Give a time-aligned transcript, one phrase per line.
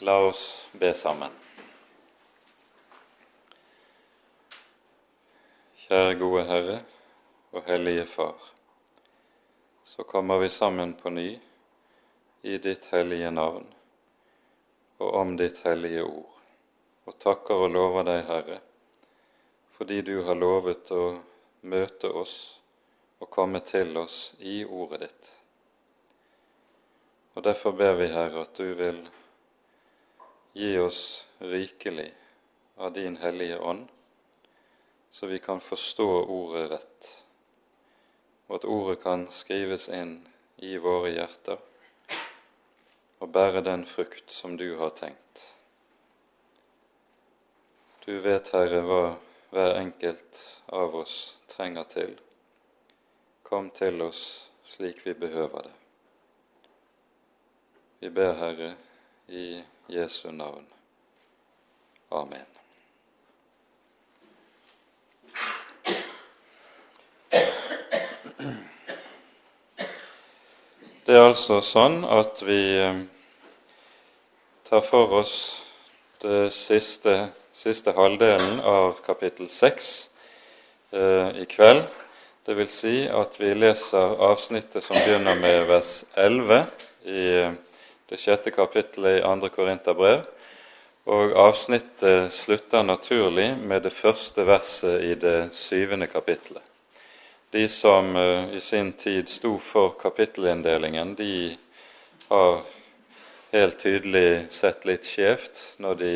[0.00, 1.32] La oss be sammen.
[5.86, 6.76] Kjære gode Herre
[7.56, 8.36] og Hellige Far.
[9.84, 11.30] Så kommer vi sammen på ny
[12.42, 13.64] i ditt hellige navn
[14.98, 16.38] og om ditt hellige ord,
[17.08, 18.60] og takker og lover deg, Herre,
[19.80, 21.04] fordi du har lovet å
[21.64, 22.38] møte oss
[23.20, 25.36] og komme til oss i ordet ditt.
[27.36, 29.06] Og Derfor ber vi, Herre, at du vil
[30.56, 32.14] Gi oss rikelig
[32.76, 33.88] av din Hellige Ånd,
[35.10, 37.08] så vi kan forstå ordet rett,
[38.46, 40.14] og at ordet kan skrives inn
[40.64, 41.60] i våre hjerter
[43.20, 45.44] og bære den frukt som du har tenkt.
[48.06, 49.02] Du vet, Herre, hva
[49.52, 50.40] hver enkelt
[50.72, 52.16] av oss trenger til.
[53.44, 54.24] Kom til oss
[54.64, 55.76] slik vi behøver det.
[58.00, 58.72] Vi ber, Herre,
[59.28, 60.66] i Jesu navn.
[62.08, 62.46] Amen.
[71.06, 72.96] Det er altså sånn at vi eh,
[74.66, 75.36] tar for oss
[76.22, 79.92] det siste, siste halvdelen av kapittel 6
[80.90, 81.84] eh, i kveld.
[82.46, 86.58] Det vil si at vi leser avsnittet som begynner med vers 11
[87.06, 87.22] i
[88.10, 90.22] det sjette kapittelet i andre Korinterbrev.
[91.06, 96.62] Og avsnittet slutter naturlig med det første verset i det syvende kapittelet.
[97.54, 101.56] De som uh, i sin tid sto for kapittelinndelingen, de
[102.28, 102.64] har
[103.52, 106.14] helt tydelig sett litt skjevt når de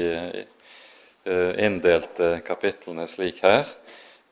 [1.30, 3.70] uh, inndelte kapitlene slik her.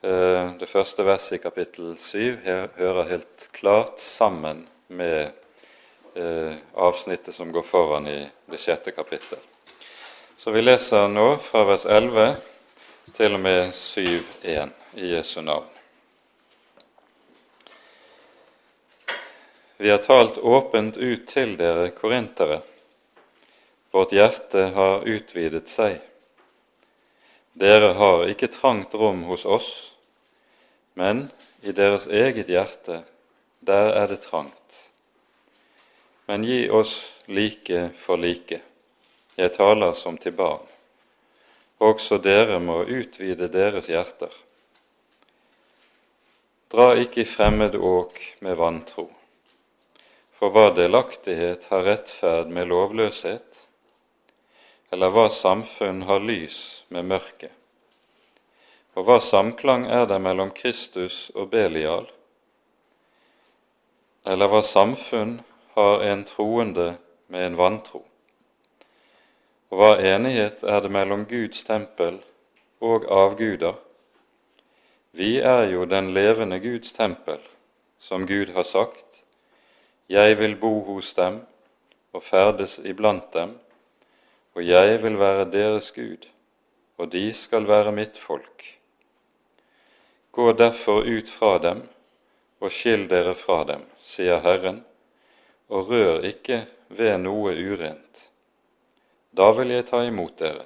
[0.02, 5.47] Uh, det første verset i kapittel syv hører helt klart sammen med eh,
[6.74, 9.38] avsnittet som går foran i det sjette kapittel.
[10.36, 12.28] Så vi leser nå fra vers 11
[13.16, 15.66] til og med 7.1 i Jesu navn.
[19.78, 22.60] Vi har talt åpent ut til dere korintere.
[23.94, 26.00] Vårt hjerte har utvidet seg.
[27.58, 29.70] Dere har ikke trangt rom hos oss,
[30.98, 31.28] men
[31.62, 33.04] i deres eget hjerte,
[33.62, 34.87] der er det trangt
[36.28, 38.60] men gi oss like for like.
[39.36, 40.66] Jeg taler som til barn.
[41.80, 44.34] Også dere må utvide deres hjerter.
[46.68, 49.06] Dra ikke i fremmed åk med vantro.
[50.36, 53.64] For hva delaktighet har rettferd med lovløshet?
[54.92, 57.54] Eller hva samfunn har lys med mørke?
[59.00, 62.04] Og hva samklang er det mellom Kristus og Belial?
[64.28, 65.38] Eller hva samfunn
[65.78, 66.96] har en troende
[67.26, 68.00] med en vantro?
[69.70, 72.16] Og hva enighet er det mellom Guds tempel
[72.82, 73.76] og avguder?
[75.14, 77.38] Vi er jo den levende Guds tempel,
[77.98, 79.22] som Gud har sagt.
[80.08, 81.40] Jeg vil bo hos dem
[82.16, 83.54] og ferdes iblant dem,
[84.58, 86.26] og jeg vil være deres Gud,
[86.98, 88.66] og de skal være mitt folk.
[90.32, 91.86] Gå derfor ut fra dem
[92.58, 94.82] og skill dere fra dem, sier Herren,
[95.68, 98.28] og rør ikke ved noe urent.
[99.30, 100.64] Da vil jeg ta imot dere,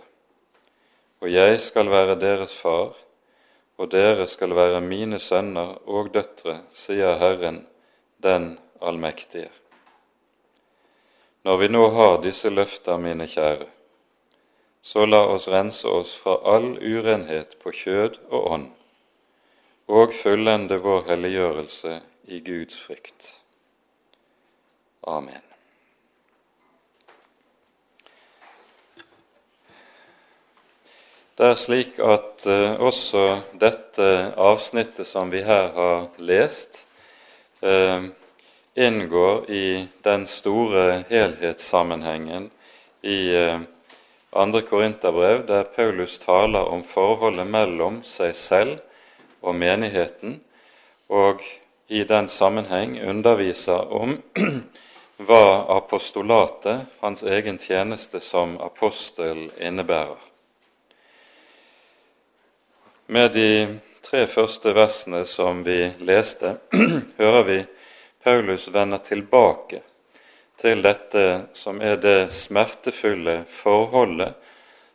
[1.23, 2.95] og jeg skal være deres far,
[3.79, 7.65] og dere skal være mine sønner og døtre, sier Herren,
[8.23, 9.51] den allmektige.
[11.43, 13.67] Når vi nå har disse løfter, mine kjære,
[14.83, 18.71] så la oss rense oss fra all urenhet på kjød og ånd,
[19.91, 23.42] og fullende vår helliggjørelse i Guds frykt.
[25.03, 25.43] Amen.
[31.35, 33.23] Det er slik at uh, også
[33.59, 34.09] dette
[34.39, 36.85] avsnittet som vi her har lest,
[37.67, 38.05] uh,
[38.79, 39.65] inngår i
[40.07, 42.51] den store helhetssammenhengen
[43.03, 43.65] i uh,
[44.33, 48.79] andre Korinterbrev, der Paulus taler om forholdet mellom seg selv
[49.43, 50.39] og menigheten,
[51.11, 51.43] og
[51.89, 54.21] i den sammenheng underviser om
[55.27, 60.21] hva apostolatet, hans egen tjeneste som apostel, innebærer.
[63.07, 66.57] Med de tre første versene som vi leste,
[67.21, 67.59] hører vi
[68.23, 69.83] Paulus vender tilbake
[70.63, 71.25] til dette
[71.59, 74.37] som er det smertefulle forholdet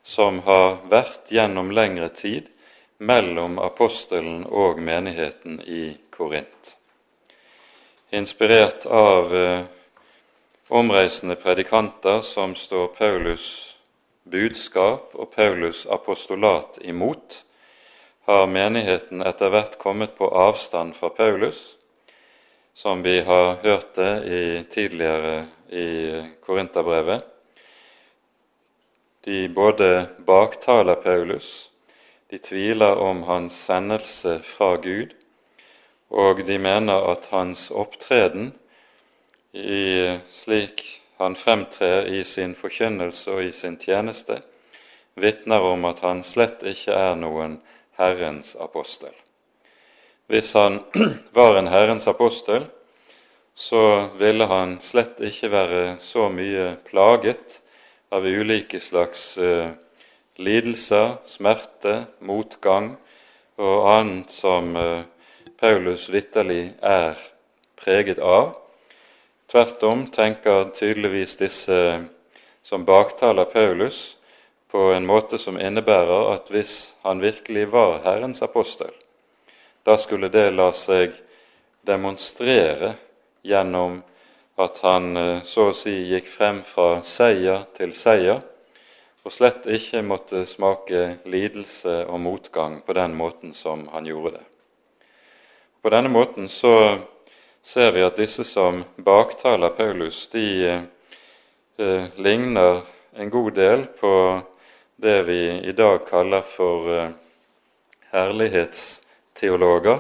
[0.08, 2.48] som har vært gjennom lengre tid
[2.98, 6.78] mellom apostelen og menigheten i Korint.
[8.16, 9.66] Inspirert av eh,
[10.70, 13.78] omreisende predikanter som står Paulus
[14.32, 17.44] budskap og Paulus' apostolat imot,
[18.28, 21.78] har menigheten etter hvert kommet på avstand fra Paulus,
[22.76, 25.88] som vi har hørt det i, tidligere i
[26.44, 27.24] Korinterbrevet.
[29.24, 31.70] De både baktaler Paulus,
[32.28, 35.16] de tviler om hans sendelse fra Gud,
[36.12, 38.52] og de mener at hans opptreden
[39.58, 44.40] i, slik han fremtrer i sin forkynnelse og i sin tjeneste,
[45.18, 47.58] vitner om at han slett ikke er noen
[47.98, 49.14] Herrens apostel.
[50.30, 50.82] Hvis han
[51.38, 52.68] var en Herrens apostel,
[53.58, 57.62] så ville han slett ikke være så mye plaget
[58.14, 59.72] av ulike slags uh,
[60.38, 62.94] lidelser, smerte, motgang
[63.58, 65.02] og annet som uh,
[65.58, 67.18] Paulus vitterlig er
[67.82, 68.54] preget av.
[69.48, 72.00] Tvert om tenker tydeligvis disse
[72.64, 74.18] som baktaler Paulus,
[74.72, 76.74] på en måte som innebærer at hvis
[77.08, 78.92] han virkelig var Herrens apostel,
[79.88, 81.16] da skulle det la seg
[81.88, 82.98] demonstrere
[83.48, 84.02] gjennom
[84.60, 88.44] at han eh, så å si gikk frem fra seier til seier,
[89.24, 94.46] og slett ikke måtte smake lidelse og motgang på den måten som han gjorde det.
[95.80, 96.98] På denne måten så
[97.68, 100.46] ser vi at disse som baktaler Paulus, de
[101.76, 102.86] eh, ligner
[103.20, 104.12] en god del på
[104.96, 107.12] det vi i dag kaller for eh,
[108.14, 110.00] herlighetsteologer,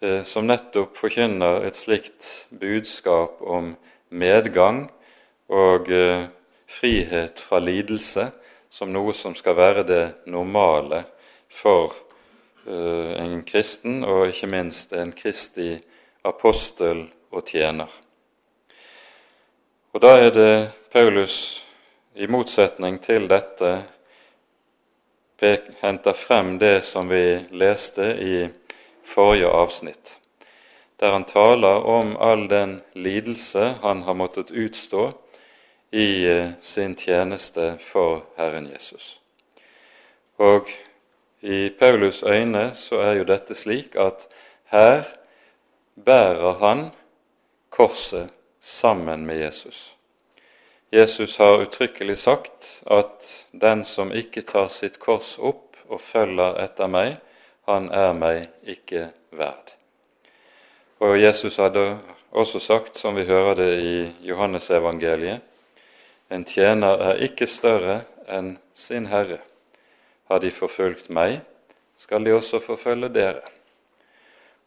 [0.00, 3.74] eh, som nettopp forkynner et slikt budskap om
[4.08, 4.86] medgang
[5.52, 6.24] og eh,
[6.72, 8.30] frihet fra lidelse
[8.72, 11.04] som noe som skal være det normale
[11.52, 11.92] for
[12.64, 15.82] en kristen, og ikke minst en kristig
[16.24, 17.90] apostel og tjener.
[19.92, 21.64] Og Da er det Paulus
[22.14, 23.82] i motsetning til dette
[25.80, 28.48] henter frem det som vi leste i
[29.04, 30.18] forrige avsnitt,
[31.00, 35.12] der han taler om all den lidelse han har måttet utstå
[35.90, 39.20] i eh, sin tjeneste for Herren Jesus.
[40.38, 40.70] Og
[41.40, 44.28] i Paulus' øyne så er jo dette slik at
[44.70, 45.02] her
[45.94, 46.90] bærer han
[47.70, 49.96] korset sammen med Jesus.
[50.92, 56.86] Jesus har uttrykkelig sagt at 'den som ikke tar sitt kors opp og følger etter
[56.86, 57.16] meg,
[57.68, 59.76] han er meg ikke verd'.
[61.00, 61.98] Og Jesus hadde
[62.30, 65.40] også sagt, som vi hører det i Johannesevangeliet,
[66.30, 69.40] 'En tjener er ikke større enn sin Herre'.
[70.30, 71.40] Har de forfulgt meg,
[71.96, 73.40] skal de også forfølge dere.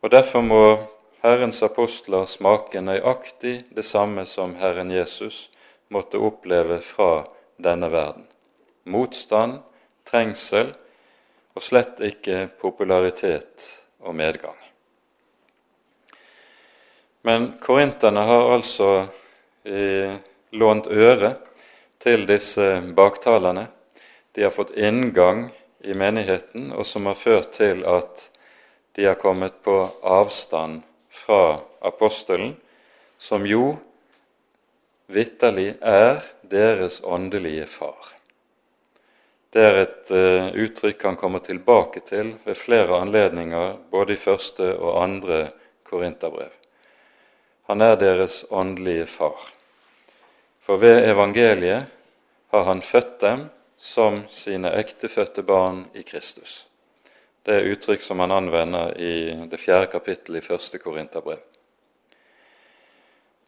[0.02, 0.88] Og Derfor må
[1.26, 5.48] Herrens apostler smake nøyaktig det samme som Herren Jesus
[5.90, 7.26] måtte oppleve fra
[7.58, 8.28] denne verden.
[8.86, 9.64] Motstand,
[10.06, 10.70] trengsel
[11.58, 13.66] og slett ikke popularitet
[14.06, 14.62] og medgang.
[17.26, 18.94] Men korinterne har altså
[19.66, 20.14] eh,
[20.54, 21.40] lånt øre
[21.98, 23.66] til disse baktalerne.
[24.38, 25.48] De har fått inngang
[25.82, 28.30] i menigheten, og som har ført til at
[28.94, 30.84] de har kommet på avstand
[31.26, 32.56] fra apostelen,
[33.18, 33.76] som jo
[35.08, 38.14] vitterlig er deres åndelige far.
[39.50, 44.74] Det er et uh, uttrykk han kommer tilbake til ved flere anledninger, både i første
[44.76, 45.46] og andre
[45.88, 46.52] korinterbrev.
[47.72, 49.40] Han er deres åndelige far.
[50.66, 51.86] For ved evangeliet
[52.52, 53.48] har han født dem
[53.78, 56.66] som sine ektefødte barn i Kristus.
[57.46, 61.44] Det er uttrykk som han anvender i det fjerde kapittelet i første korinterbrev.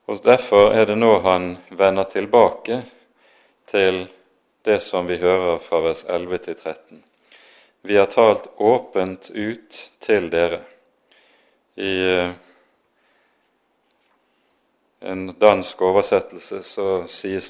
[0.06, 2.84] Og Derfor er det nå han vender tilbake
[3.66, 4.06] til
[4.62, 7.04] det som vi hører fra vers 11 til 13.
[7.82, 10.62] Vi har talt åpent ut til dere.
[11.75, 12.32] I eh,
[15.00, 16.88] en dansk oversettelse så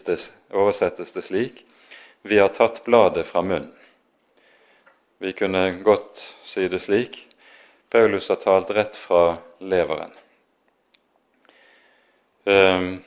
[0.06, 0.18] det,
[0.52, 1.66] oversettes det slik
[2.22, 3.77] Vi har tatt bladet fra munnen.
[5.18, 7.24] Vi kunne godt si det slik
[7.90, 10.12] Paulus har talt rett fra leveren.
[12.46, 13.00] Ehm,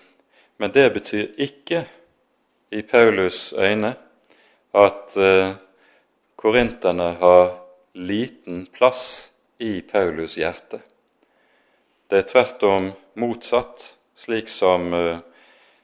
[0.57, 1.85] men det betyr ikke
[2.71, 3.95] i Paulus' øyne
[4.75, 5.52] at eh,
[6.37, 7.52] korinterne har
[7.95, 10.81] liten plass i Paulus' hjerte.
[12.11, 13.85] Det er tvert om motsatt,
[14.17, 15.19] slik som uh,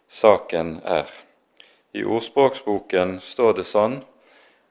[0.09, 1.07] saken er.
[1.95, 4.01] I ordspråksboken står det sånn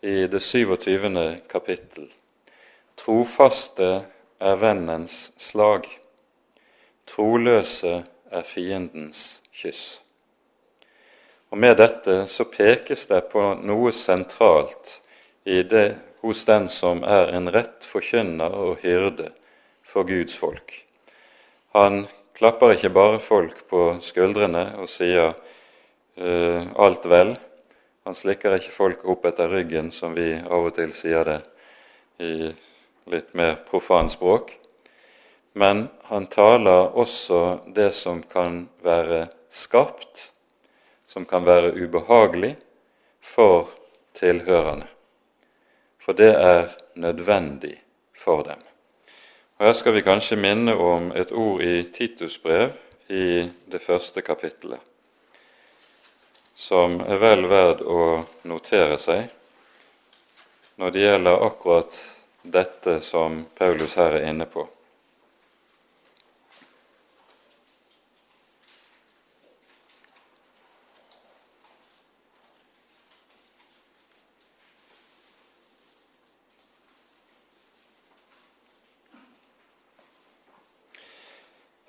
[0.05, 1.37] i det 27.
[1.49, 2.05] kapittel.
[2.95, 3.87] Trofaste
[4.37, 5.87] er vennens slag,
[7.09, 10.03] troløse er fiendens kyss.
[11.49, 14.99] Og Med dette så pekes det på noe sentralt
[15.45, 15.87] det
[16.21, 19.31] hos den som er en rett forkynner og hyrde
[19.81, 20.85] for Guds folk.
[21.73, 22.05] Han
[22.37, 27.37] klapper ikke bare folk på skuldrene og sier uh, 'alt vel'.
[28.05, 31.39] Han slikker ikke folk opp etter ryggen, som vi av og til sier det
[32.21, 32.51] i
[33.09, 34.53] litt mer profan språk.
[35.57, 37.41] Men han taler også
[37.73, 40.29] det som kan være skarpt,
[41.07, 42.55] som kan være ubehagelig
[43.23, 43.71] for
[44.13, 44.85] tilhørerne.
[45.97, 47.79] For det er nødvendig
[48.13, 48.61] for dem.
[49.57, 52.75] Og Her skal vi kanskje minne om et ord i Titus brev
[53.09, 54.79] i det første kapittelet,
[56.55, 58.03] som er vel verd å
[58.47, 59.27] notere seg
[60.79, 61.99] når det gjelder akkurat
[62.41, 64.67] dette som Paulus her er inne på.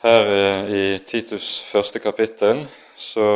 [0.07, 3.27] Her eh, i Titus første kapittel så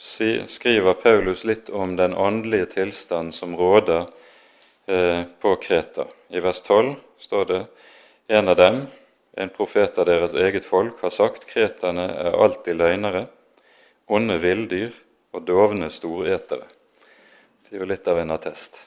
[0.00, 4.06] skriver Paulus litt om den åndelige tilstand som råder
[4.86, 6.06] eh, på Kreta.
[6.28, 7.64] I vers 12 står det
[8.26, 8.86] en av dem,
[9.32, 13.26] en profet av deres eget folk, har sagt kreterne er alltid løgnere,
[14.06, 14.94] onde villdyr
[15.36, 16.64] og dovne storetere.
[17.68, 18.86] Det er jo litt av en attest.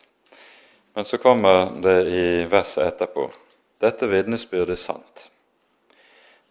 [0.94, 3.30] Men så kommer det i verset etterpå.
[3.82, 5.30] Dette vitnesbyrdet er sant.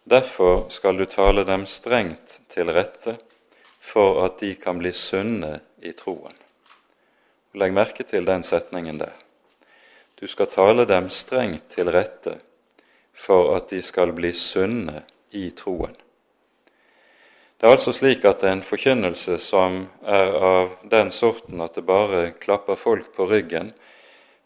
[0.03, 3.17] Derfor skal du tale dem strengt til rette
[3.83, 6.35] for at de kan bli sunne i troen.
[7.59, 9.13] Legg merke til den setningen der.
[10.15, 12.37] Du skal tale dem strengt til rette
[13.13, 15.03] for at de skal bli sunne
[15.35, 15.97] i troen.
[17.57, 22.33] Det er altså slik at en forkynnelse som er av den sorten at det bare
[22.39, 23.71] klapper folk på ryggen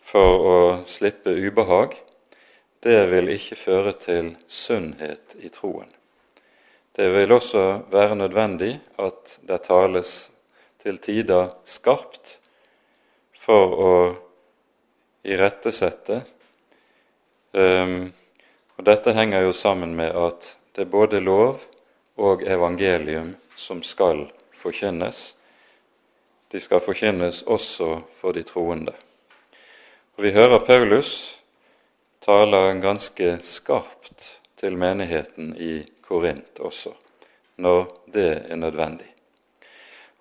[0.06, 1.96] for å slippe ubehag,
[2.86, 5.97] det vil ikke føre til sunnhet i troen.
[6.98, 10.32] Det vil også være nødvendig at det tales
[10.82, 12.32] til tider skarpt
[13.38, 13.98] for å
[15.22, 16.24] irettesette.
[17.54, 18.10] Um,
[18.78, 21.62] og dette henger jo sammen med at det er både lov
[22.18, 24.24] og evangelium som skal
[24.58, 25.36] forkynnes.
[26.50, 28.96] De skal forkynnes også for de troende.
[30.18, 31.12] Og Vi hører Paulus
[32.26, 36.94] taler ganske skarpt til menigheten i Korint også,
[37.56, 39.10] når det er nødvendig.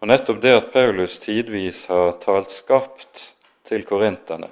[0.01, 3.33] Og Nettopp det at Paulus tidvis har talt skarpt
[3.65, 4.51] til korinterne,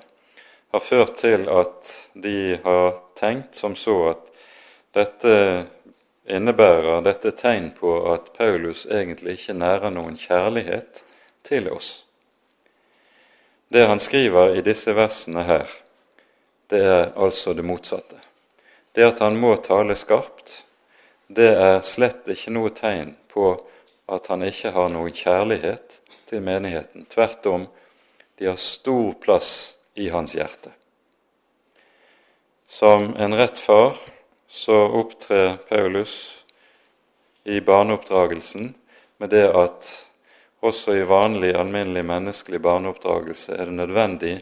[0.72, 4.30] har ført til at de har tenkt som så at
[4.94, 5.34] dette
[6.24, 11.04] innebærer dette tegn på at Paulus egentlig ikke nærer noen kjærlighet
[11.44, 12.04] til oss.
[13.68, 15.68] Det han skriver i disse versene her,
[16.70, 18.16] det er altså det motsatte.
[18.94, 20.63] Det at han må tale skarpt,
[21.26, 23.54] det er slett ikke noe tegn på
[24.12, 27.06] at han ikke har noe kjærlighet til menigheten.
[27.08, 27.66] Tvert om,
[28.38, 30.72] de har stor plass i hans hjerte.
[32.66, 33.96] Som en rett far
[34.48, 36.44] så opptrer Paulus
[37.44, 38.74] i barneoppdragelsen
[39.22, 39.90] med det at
[40.64, 44.34] også i vanlig, alminnelig menneskelig barneoppdragelse er det nødvendig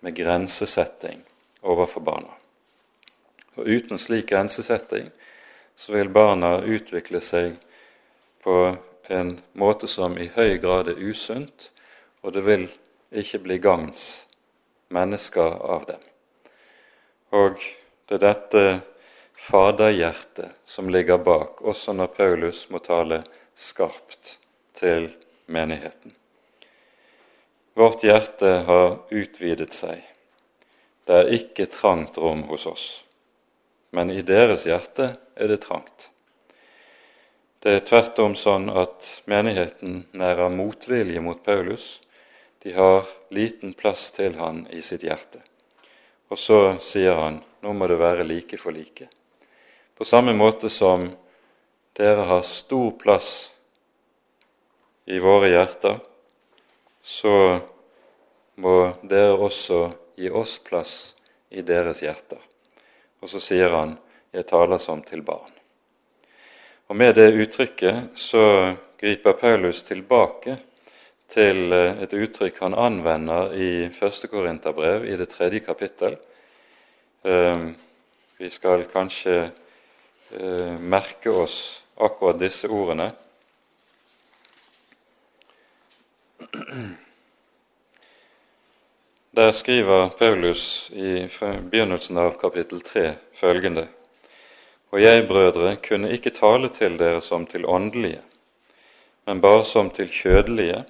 [0.00, 1.22] med grensesetting
[1.62, 2.34] overfor barna.
[3.56, 5.10] Og Uten slik grensesetting
[5.82, 7.56] så vil barna utvikle seg
[8.44, 8.76] på
[9.10, 11.72] en måte som i høy grad er usunt,
[12.22, 12.68] og det vil
[13.10, 14.04] ikke bli gagns
[14.94, 16.04] mennesker av dem.
[17.34, 17.58] Og
[18.06, 18.62] det er dette
[19.34, 23.24] faderhjertet som ligger bak, også når Paulus må tale
[23.58, 24.36] skarpt
[24.78, 25.10] til
[25.50, 26.14] menigheten.
[27.74, 29.98] Vårt hjerte har utvidet seg
[31.10, 32.84] det er ikke trangt rom hos oss,
[33.92, 36.08] men i deres hjerte er det trangt.
[37.62, 42.00] Det er tvert om sånn at menigheten nærer motvilje mot Paulus.
[42.64, 45.44] De har liten plass til han i sitt hjerte.
[46.32, 49.06] Og så sier han nå må det være like for like.
[49.94, 51.06] På samme måte som
[51.94, 53.52] dere har stor plass
[55.06, 56.00] i våre hjerter,
[57.02, 57.60] så
[58.58, 59.84] må dere også
[60.18, 60.96] gi oss plass
[61.50, 62.40] i deres hjerter.
[63.22, 63.98] Og så sier han
[64.32, 65.58] 'Jeg taler som til barn'.
[66.88, 70.58] Og Med det uttrykket så griper Paulus tilbake
[71.28, 74.28] til eh, et uttrykk han anvender i 1.
[74.30, 76.16] Korinterbrev, i det tredje kapittel.
[77.24, 77.74] Ehm,
[78.38, 79.50] vi skal kanskje
[80.30, 83.12] eh, merke oss akkurat disse ordene.
[89.34, 91.28] Der skriver Paulus i
[91.70, 93.86] begynnelsen av kapittel 3 følgende.:
[94.92, 98.20] Og jeg, brødre, kunne ikke tale til dere som til åndelige,
[99.24, 100.84] men bare som til kjødelige,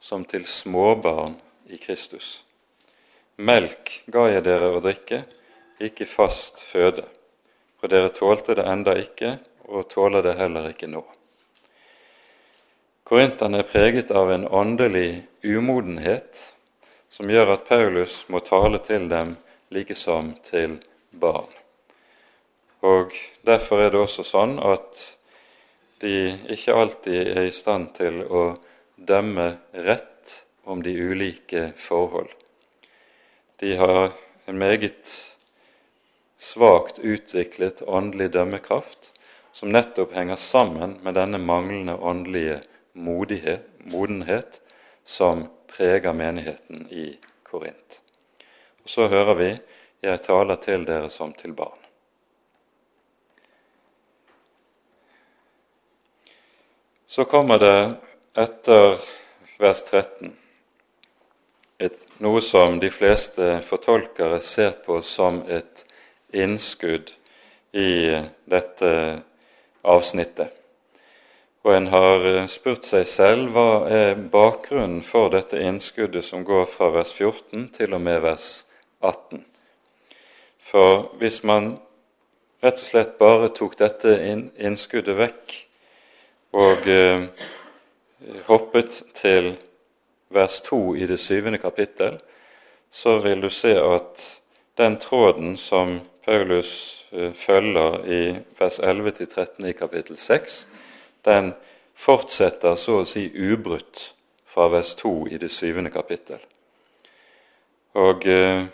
[0.00, 1.40] som til småbarn
[1.72, 2.44] i Kristus.
[3.36, 5.24] Melk ga jeg dere å drikke,
[5.80, 7.08] ikke fast føde,
[7.80, 11.06] for dere tålte det enda ikke, og tåler det heller ikke nå.
[13.08, 16.51] Korinterne er preget av en åndelig umodenhet
[17.22, 19.36] som gjør at Paulus må tale til dem
[19.70, 20.80] like som til
[21.14, 21.52] barn.
[22.82, 23.14] Og
[23.46, 25.04] Derfor er det også sånn at
[26.02, 28.42] de ikke alltid er i stand til å
[28.98, 29.46] dømme
[29.86, 30.34] rett
[30.66, 32.34] om de ulike forhold.
[33.62, 34.10] De har
[34.50, 35.14] en meget
[36.42, 39.12] svakt utviklet åndelig dømmekraft
[39.54, 42.64] som nettopp henger sammen med denne manglende åndelige
[42.98, 44.58] modighet, modenhet
[45.06, 48.00] som preger menigheten i Korint.
[48.82, 49.58] Og Så hører vi
[50.02, 51.78] 'Jeg taler til dere som til barn'.
[57.06, 57.96] Så kommer det
[58.36, 58.98] etter
[59.58, 60.36] vers 13
[61.82, 65.84] et, noe som de fleste fortolkere ser på som et
[66.32, 67.12] innskudd
[67.72, 67.92] i
[68.50, 68.90] dette
[69.82, 70.61] avsnittet.
[71.62, 76.66] Og en har eh, spurt seg selv hva er bakgrunnen for dette innskuddet som går
[76.70, 78.48] fra vers 14 til og med vers
[78.98, 79.44] 18.
[80.72, 81.76] For hvis man
[82.62, 84.16] rett og slett bare tok dette
[84.58, 85.54] innskuddet vekk
[86.58, 87.28] og eh,
[88.50, 89.54] hoppet til
[90.32, 92.18] vers 2 i det syvende kapittel,
[92.90, 94.26] så vil du se at
[94.78, 98.22] den tråden som Paulus eh, følger i
[98.58, 100.62] vers 11-13 i kapittel 6,
[101.26, 101.52] den
[101.94, 104.12] fortsetter så å si ubrutt
[104.46, 106.40] fra vers 2 i det syvende kapittel.
[107.96, 108.64] Og eh,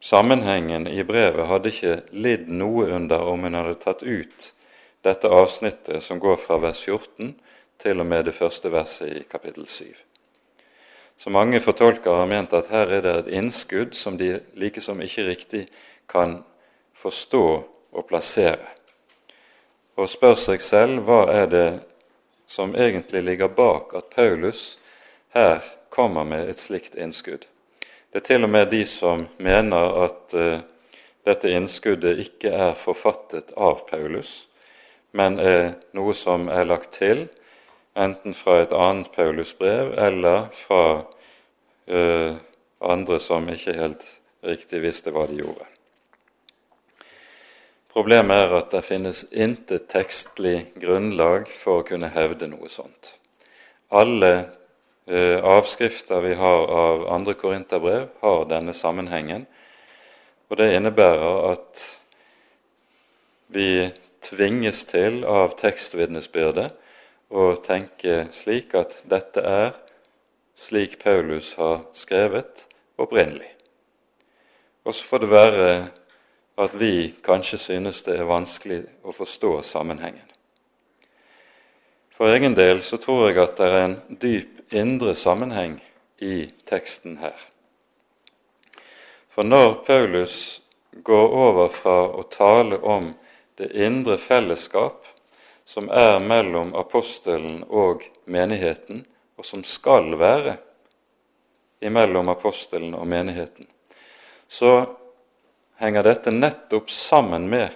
[0.00, 4.52] sammenhengen i brevet hadde ikke lidd noe under om hun hadde tatt ut
[5.02, 7.34] dette avsnittet som går fra vers 14
[7.82, 9.84] til og med det første verset i kapittel 7.
[11.18, 15.26] Så mange fortolkere har ment at her er det et innskudd som de likesom ikke
[15.28, 15.66] riktig
[16.10, 16.40] kan
[16.98, 17.46] forstå
[17.92, 18.68] og plassere,
[19.96, 21.66] og spør seg selv hva er det
[22.52, 24.78] som egentlig ligger bak at Paulus
[25.32, 27.46] her kommer med et slikt innskudd.
[28.12, 30.60] Det er til og med de som mener at uh,
[31.24, 34.50] dette innskuddet ikke er forfattet av Paulus,
[35.16, 37.24] men er noe som er lagt til,
[37.96, 40.84] enten fra et annet Paulus-brev eller fra
[41.88, 42.36] uh,
[42.84, 44.04] andre som ikke helt
[44.44, 45.64] riktig visste hva de gjorde.
[47.92, 53.18] Problemet er at det finnes intet tekstlig grunnlag for å kunne hevde noe sånt.
[53.92, 54.30] Alle
[55.04, 59.44] eh, avskrifter vi har av andre korinterbrev, har denne sammenhengen.
[60.48, 61.84] Og det innebærer at
[63.52, 63.90] vi
[64.24, 66.70] tvinges til av tekstvitnesbyrdet
[67.28, 69.72] å tenke slik at dette er
[70.56, 73.50] slik Paulus har skrevet opprinnelig.
[74.88, 75.68] Og så får det være
[76.64, 80.28] at vi kanskje synes det er vanskelig å forstå sammenhengen.
[82.12, 85.78] For egen del så tror jeg at det er en dyp indre sammenheng
[86.22, 87.36] i teksten her.
[89.32, 90.60] For når Paulus
[90.92, 93.12] går over fra å tale om
[93.56, 95.08] det indre fellesskap
[95.64, 99.04] som er mellom apostelen og menigheten,
[99.36, 100.58] og som skal være
[101.82, 103.66] imellom apostelen og menigheten,
[104.48, 104.84] så
[105.82, 107.68] henger dette nettopp sammen med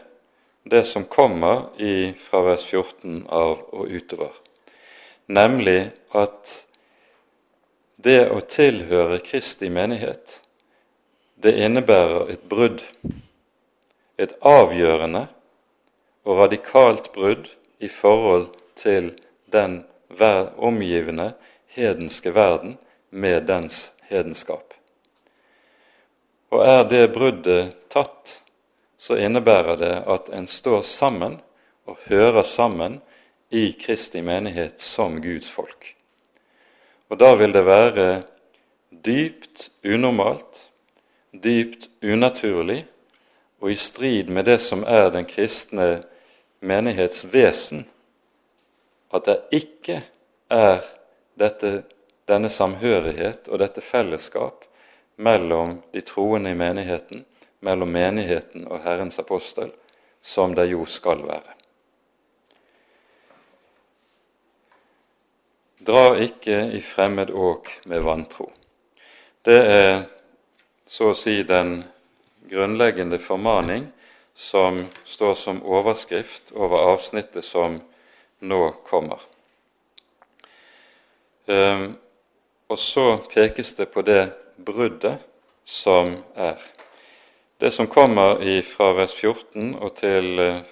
[0.62, 4.30] det som kommer i, fra vers 14 av og utover,
[5.26, 6.52] nemlig at
[7.96, 10.38] det å tilhøre Kristi menighet,
[11.42, 12.84] det innebærer et brudd.
[14.22, 15.26] Et avgjørende
[16.24, 17.50] og radikalt brudd
[17.82, 19.10] i forhold til
[19.52, 19.82] den
[20.56, 21.32] omgivende
[21.74, 22.78] hedenske verden
[23.10, 24.75] med dens hedenskap.
[26.56, 28.38] Og er det bruddet tatt,
[28.96, 31.34] så innebærer det at en står sammen
[31.84, 33.02] og hører sammen
[33.52, 35.90] i Kristi menighet som Guds folk.
[37.12, 38.06] Og da vil det være
[39.04, 40.62] dypt unormalt,
[41.44, 42.80] dypt unaturlig
[43.60, 45.90] og i strid med det som er den kristne
[46.64, 47.84] menighets vesen,
[49.12, 50.00] at det ikke
[50.48, 50.80] er
[51.36, 51.82] dette,
[52.24, 54.65] denne samhørighet og dette fellesskap
[55.16, 57.24] mellom de troende i menigheten,
[57.60, 59.72] mellom menigheten og Herrens apostel,
[60.20, 61.54] som det jo skal være.
[65.86, 68.48] Dra ikke i fremmed åk med vantro.
[69.46, 69.92] Det er
[70.86, 71.84] så å si den
[72.50, 73.86] grunnleggende formaning
[74.34, 77.78] som står som overskrift over avsnittet som
[78.42, 79.22] nå kommer.
[81.46, 81.94] Um,
[82.66, 84.24] og så pekes det på det
[84.56, 85.18] bruddet
[85.64, 86.60] som er.
[87.58, 90.62] Det som kommer fra vers 14 og til eh,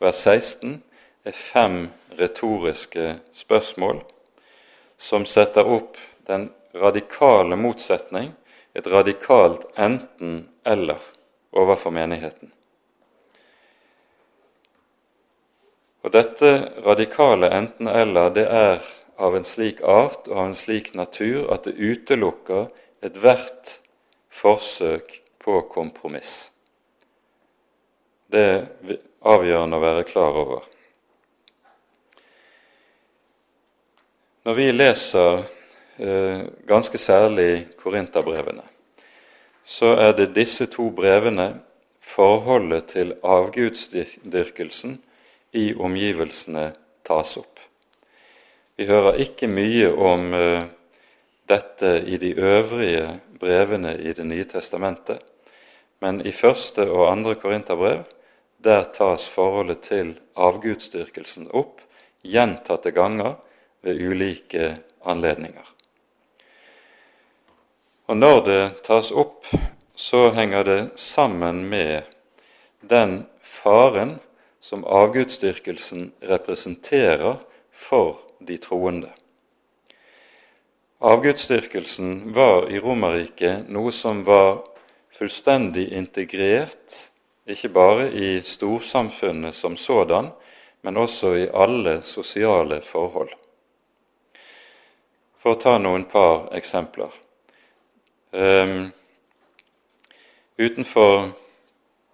[0.00, 0.82] vers 16,
[1.24, 4.02] er fem retoriske spørsmål
[4.98, 5.98] som setter opp
[6.28, 8.32] den radikale motsetning,
[8.74, 11.00] et radikalt enten-eller,
[11.54, 12.50] overfor menigheten.
[16.04, 16.50] Og Dette
[16.84, 18.82] radikale enten-eller det er
[19.16, 22.66] av en slik art og av en slik natur at det utelukker
[23.04, 23.78] ethvert
[24.32, 26.50] forsøk på kompromiss.
[28.26, 30.64] Det er avgjørende å være klar over.
[34.44, 35.44] Når vi leser
[35.96, 38.64] eh, ganske særlig Korinterbrevene,
[39.64, 41.54] så er det disse to brevene
[42.04, 44.98] forholdet til avgudsdyrkelsen
[45.56, 46.66] i omgivelsene
[47.06, 47.62] tas opp.
[48.76, 50.64] Vi hører ikke mye om uh,
[51.48, 55.18] dette i de øvrige brevene i Det nye testamentet,
[56.00, 58.04] men i første og andre korinterbrev
[58.64, 61.80] der tas forholdet til avgudsdyrkelsen opp
[62.24, 63.34] gjentatte ganger
[63.84, 65.64] ved ulike anledninger.
[68.06, 69.46] Og når det tas opp,
[69.94, 72.02] så henger det sammen med
[72.80, 74.18] den faren
[74.60, 77.36] som avgudsdyrkelsen representerer
[77.72, 79.12] for de troende.
[81.04, 84.62] Avgudsdyrkelsen var i Romerriket noe som var
[85.12, 87.10] fullstendig integrert,
[87.44, 90.30] ikke bare i storsamfunnet som sådan,
[90.80, 93.36] men også i alle sosiale forhold.
[95.36, 97.12] For å ta noen par eksempler.
[98.32, 98.88] Um,
[100.56, 101.34] utenfor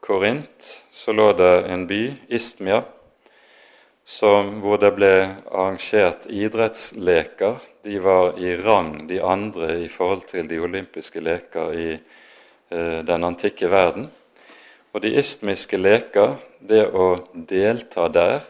[0.03, 2.83] Korint så lå det en by, Istmia,
[4.03, 5.14] som, hvor det ble
[5.46, 7.69] arrangert idrettsleker.
[7.82, 13.24] De var i rang, de andre, i forhold til de olympiske leker i eh, den
[13.24, 14.10] antikke verden.
[14.92, 18.42] Og de istmiske leker, det å delta der,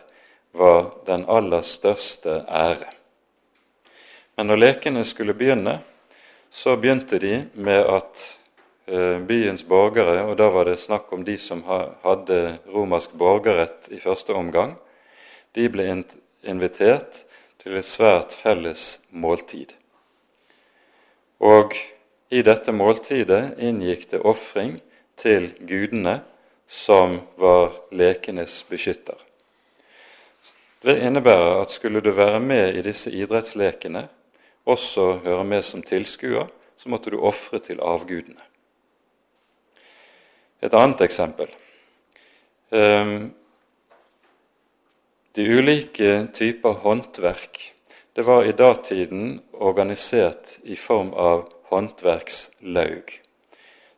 [0.50, 2.90] var den aller største ære.
[4.34, 5.78] Men når lekene skulle begynne,
[6.50, 8.26] så begynte de med at
[8.90, 14.02] eh, byens borgere, og da var det snakk om de som hadde romersk borgerrett i
[14.02, 14.74] første omgang,
[15.54, 15.86] de ble
[16.42, 17.24] invitert
[17.60, 19.74] til et svært felles måltid.
[21.40, 21.76] Og
[22.30, 24.78] i dette måltidet inngikk det ofring
[25.20, 26.20] til gudene
[26.70, 29.18] som var lekenes beskytter.
[30.80, 34.06] Det innebærer at skulle du være med i disse idrettslekene,
[34.64, 36.46] også høre med som tilskuer,
[36.76, 38.40] så måtte du ofre til avgudene.
[40.62, 41.50] Et annet eksempel.
[42.72, 43.32] Ehm,
[45.34, 47.70] de ulike typer håndverk
[48.12, 53.12] det var i datiden organisert i form av håndverkslaug.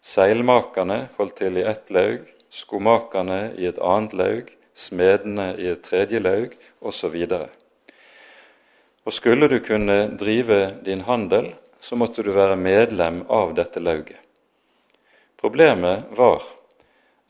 [0.00, 6.20] Seilmakerne holdt til i ett laug, skomakerne i et annet laug, smedene i et tredje
[6.20, 6.52] laug
[6.84, 7.16] osv.
[7.24, 7.48] Og,
[9.08, 14.20] og skulle du kunne drive din handel, så måtte du være medlem av dette lauget.
[15.40, 16.44] Problemet var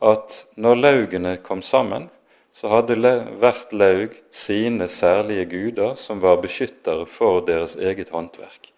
[0.03, 2.09] at når laugene kom sammen,
[2.53, 2.95] så hadde
[3.41, 8.69] hvert laug sine særlige guder som var beskyttere for deres eget håndverk.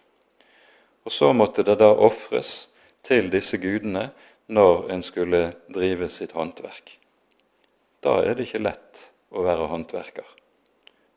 [1.04, 2.68] Og så måtte det da ofres
[3.04, 4.08] til disse gudene
[4.48, 6.96] når en skulle drive sitt håndverk.
[8.02, 10.26] Da er det ikke lett å være håndverker,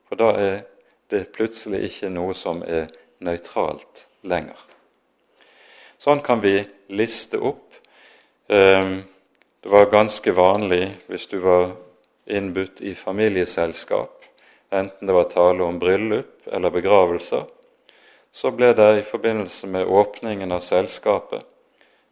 [0.10, 0.60] for da er
[1.10, 2.90] det plutselig ikke noe som er
[3.24, 4.60] nøytralt lenger.
[6.00, 6.62] Sånn kan vi
[6.96, 7.76] liste opp.
[8.48, 9.04] Ehm,
[9.60, 11.74] det var ganske vanlig hvis du var
[12.30, 14.26] innbudt i familieselskap,
[14.70, 17.46] enten det var tale om bryllup eller begravelser,
[18.32, 21.46] så ble det i forbindelse med åpningen av selskapet,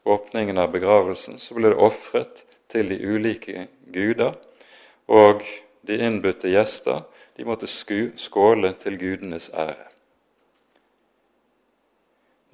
[0.04, 4.34] åpningen av begravelsen, så ble det ofret til de ulike guder,
[5.08, 5.44] og
[5.88, 7.06] de innbudte gjester
[7.38, 9.86] de måtte skåle til gudenes ære.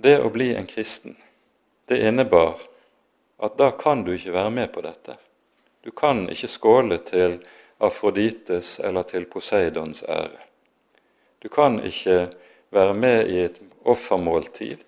[0.04, 1.15] Det å bli en kristen,
[1.88, 2.60] det innebar
[3.43, 5.15] at da kan du ikke være med på dette.
[5.84, 7.38] Du kan ikke skåle til
[7.84, 10.39] Afrodites eller til Poseidons ære.
[11.43, 12.30] Du kan ikke
[12.72, 14.80] være med i et offermåltid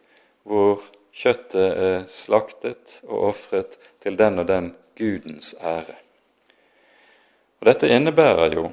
[0.43, 0.81] hvor
[1.15, 5.97] kjøttet er slaktet og ofret til den og den gudens ære.
[7.59, 8.69] Og Dette innebærer jo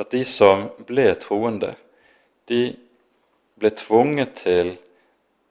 [0.00, 1.74] at de som ble troende,
[2.48, 2.70] de
[3.60, 4.72] ble tvunget til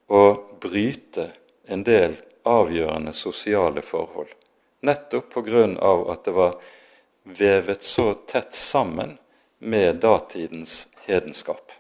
[0.09, 0.23] å
[0.61, 1.29] bryte
[1.69, 2.17] en del
[2.49, 4.31] avgjørende sosiale forhold,
[4.85, 6.55] nettopp på grunn av at det var
[7.23, 9.17] vevet så tett sammen
[9.59, 11.71] med datidens hedenskap.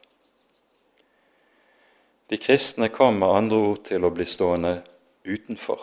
[2.29, 4.75] De kristne kom med andre ord til å bli stående
[5.23, 5.79] utenfor.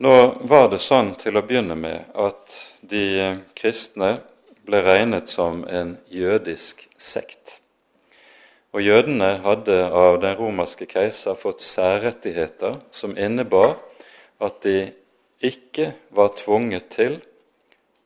[0.00, 0.12] Nå
[0.48, 4.20] var det sånn til å begynne med at de kristne
[4.64, 7.58] ble regnet som en jødisk sekt.
[8.70, 13.74] Og jødene hadde av den romerske keiser fått særrettigheter som innebar
[14.40, 14.92] at de
[15.44, 17.18] ikke var tvunget til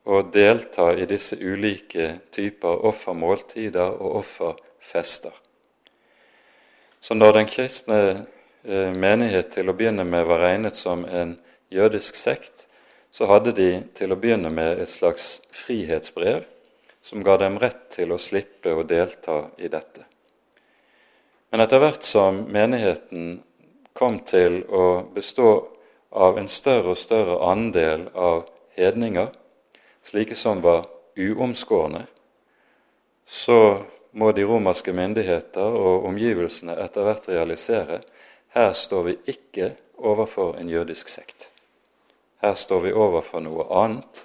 [0.05, 5.33] å delta i disse ulike typer offermåltider og offerfester.
[7.01, 11.35] Så når den kristne eh, menighet til å begynne med var regnet som en
[11.73, 12.67] jødisk sekt,
[13.11, 16.43] så hadde de til å begynne med et slags frihetsbrev
[17.05, 20.03] som ga dem rett til å slippe å delta i dette.
[21.53, 23.37] Men etter hvert som menigheten
[23.95, 25.74] kom til å bestå
[26.15, 28.45] av en større og større andel av
[28.79, 29.27] hedninger,
[30.05, 30.87] slike som var
[31.19, 32.05] uomskårne,
[33.25, 33.83] så
[34.15, 37.99] må de romerske myndigheter og omgivelsene etter hvert realisere
[38.55, 41.49] her står vi ikke overfor en jødisk sekt.
[42.39, 44.21] Her står vi overfor noe annet.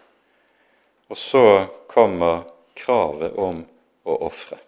[1.10, 2.44] Og så kommer
[2.78, 3.64] kravet om
[4.06, 4.60] å ofre.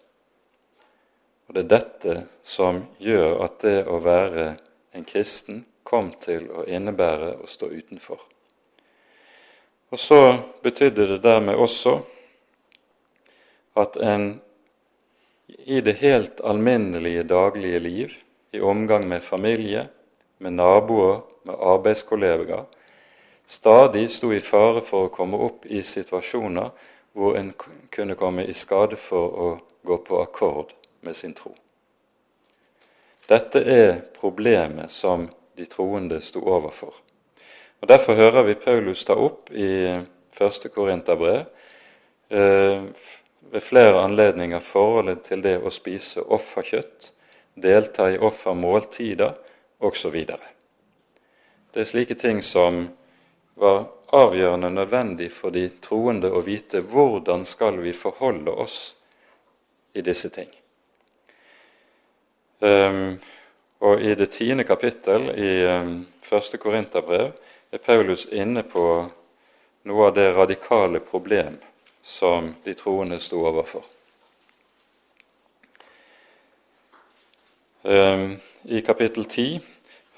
[1.47, 4.49] Og Det er dette som gjør at det å være
[4.91, 8.21] en kristen kom til å innebære å stå utenfor.
[9.93, 10.19] Og så
[10.63, 11.99] betydde det dermed også
[13.77, 14.41] at en
[15.47, 18.15] i det helt alminnelige daglige liv,
[18.51, 19.87] i omgang med familie,
[20.37, 22.65] med naboer, med arbeidskollegaer,
[23.45, 26.69] stadig sto i fare for å komme opp i situasjoner
[27.13, 27.51] hvor en
[27.93, 29.49] kunne komme i skade for å
[29.83, 31.53] gå på akkord med sin tro.
[33.29, 36.93] Dette er problemet som de troende sto overfor.
[37.81, 39.91] Og Derfor hører vi Paulus ta opp i
[40.33, 41.43] første Korinterbrev
[42.29, 42.85] eh,
[43.53, 47.11] ved flere anledninger forholdet til det å spise offerkjøtt,
[47.53, 49.35] delta i offermåltider
[49.83, 50.15] osv.
[51.73, 52.87] Det er slike ting som
[53.59, 58.95] var avgjørende nødvendig for de troende å vite hvordan skal vi forholde oss
[59.93, 60.49] i disse ting.
[62.63, 63.19] Um,
[63.83, 67.33] og I det tiende kapittel i um, første Korinterbrev
[67.73, 68.85] er Paulus inne på
[69.83, 71.57] noe av det radikale problem
[72.03, 73.83] som de troende sto overfor.
[77.83, 79.59] Ehm, I kapittel 10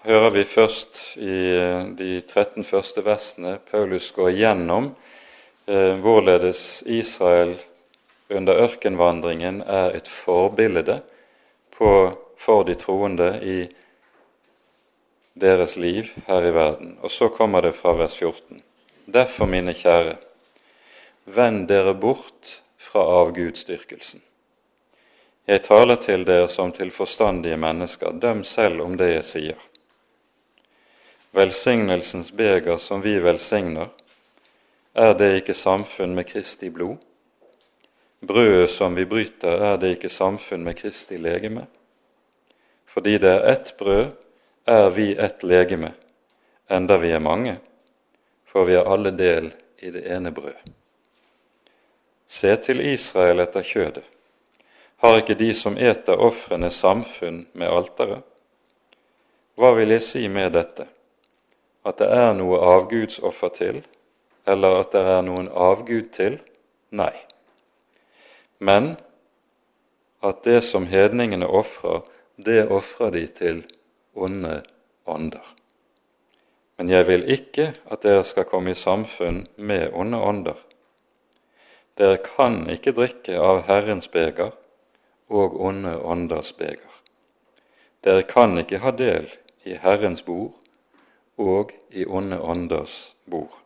[0.05, 4.91] hører vi først i eh, de 13 første versene Paulus går igjennom
[5.65, 7.55] eh, hvorledes Israel
[8.29, 10.99] under ørkenvandringen er et forbilde
[11.73, 11.89] på,
[12.45, 13.57] for de troende i
[15.33, 16.97] deres liv her i verden.
[17.01, 18.61] Og så kommer det fra vers 14.
[19.05, 20.17] Derfor, mine kjære,
[21.25, 24.21] Vend dere bort fra avgudsdyrkelsen.
[25.47, 29.63] Jeg taler til dere som til forstandige mennesker, døm selv om det jeg sier.
[31.33, 33.89] Velsignelsens beger som vi velsigner,
[34.93, 37.01] er det ikke samfunn med Kristi blod?
[38.21, 41.65] Brødet som vi bryter, er det ikke samfunn med Kristi legeme?
[42.85, 44.11] Fordi det er ett brød,
[44.65, 45.91] er vi ett legeme,
[46.69, 47.57] enda vi er mange,
[48.45, 50.73] for vi er alle del i det ene brød.
[52.27, 54.03] Se til Israel etter kjødet.
[55.03, 58.23] Har ikke de som eter ofrene, samfunn med alteret?
[59.55, 60.87] Hva vil jeg si med dette?
[61.85, 63.83] At det er noe avgudsoffer til,
[64.47, 66.39] eller at det er noen avgud til?
[66.89, 67.13] Nei.
[68.57, 68.95] Men
[70.25, 72.01] at det som hedningene ofrer,
[72.35, 73.63] det ofrer de til
[74.13, 74.61] onde
[75.05, 75.45] ånder.
[76.77, 80.59] Men jeg vil ikke at dere skal komme i samfunn med onde ånder.
[81.95, 84.51] Dere kan ikke drikke av Herrens beger
[85.31, 87.01] og onde ånders beger.
[88.03, 89.29] Dere kan ikke ha del
[89.63, 90.53] i Herrens bord
[91.39, 93.61] og i onde ånders bord.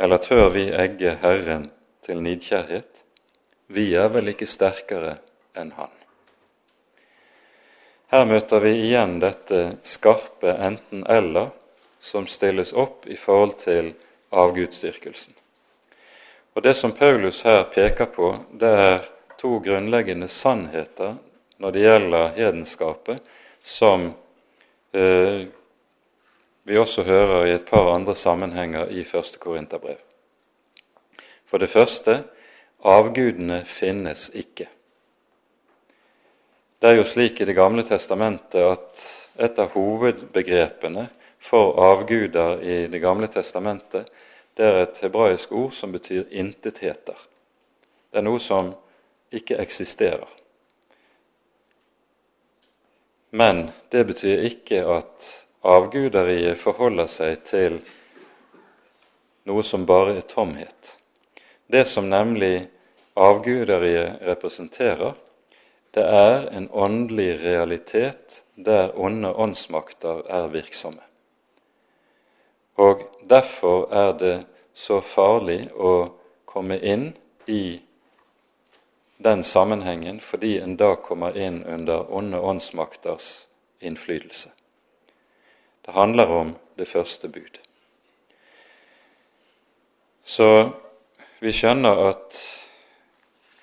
[0.00, 1.68] Eller tør vi egge Herren
[2.02, 3.04] til nidkjærhet?
[3.66, 5.18] Vi er vel ikke sterkere
[5.56, 5.92] enn Han.
[8.14, 11.48] Her møter vi igjen dette skarpe enten-eller
[11.98, 13.88] som stilles opp i forhold til
[14.30, 15.34] avgudsdyrkelsen.
[16.54, 19.08] Og Det som Paulus her peker på, det er
[19.40, 21.16] to grunnleggende sannheter
[21.58, 23.18] når det gjelder hedenskapet,
[23.58, 24.06] som
[24.94, 25.50] eh,
[26.70, 29.98] vi også hører i et par andre sammenhenger i første Korinterbrev.
[31.50, 32.20] For det første
[32.78, 34.70] avgudene finnes ikke.
[36.78, 39.04] Det er jo slik i Det gamle testamentet at
[39.44, 41.08] et av hovedbegrepene
[41.38, 44.10] for avguder i Det gamle testamentet,
[44.54, 47.18] det er et hebraisk ord som betyr intetheter.
[48.10, 48.70] Det er noe som
[49.34, 50.28] ikke eksisterer.
[53.34, 55.30] Men det betyr ikke at
[55.66, 57.80] avguderiet forholder seg til
[59.48, 60.92] noe som bare er tomhet.
[61.66, 62.68] Det som nemlig
[63.18, 65.16] avguderiet representerer,
[65.94, 71.02] det er en åndelig realitet der onde åndsmakter er virksomme.
[72.74, 74.36] Og derfor er det
[74.74, 76.10] så farlig å
[76.44, 77.12] komme inn
[77.46, 77.80] i
[79.24, 83.46] den sammenhengen, fordi en da kommer inn under onde åndsmakters
[83.80, 84.50] innflytelse.
[85.86, 87.60] Det handler om det første bud.
[90.24, 90.70] Så
[91.40, 92.38] vi skjønner at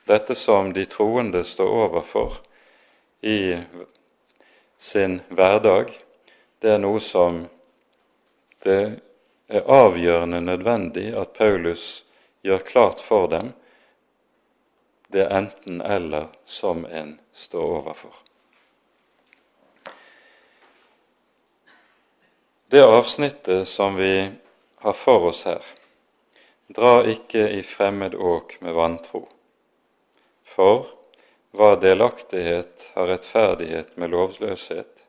[0.05, 2.33] dette som de troende står overfor
[3.21, 3.57] i
[4.77, 5.91] sin hverdag,
[6.59, 7.43] det er noe som
[8.63, 8.99] det
[9.47, 12.03] er avgjørende nødvendig at Paulus
[12.41, 13.51] gjør klart for dem.
[15.11, 18.13] Det er enten-eller som en står overfor.
[22.71, 24.31] Det avsnittet som vi
[24.85, 25.61] har for oss her,
[26.71, 29.25] dra ikke i fremmed åk med vantro
[30.55, 30.87] for
[31.55, 35.05] hva delaktighet har rettferdighet med lovløshet,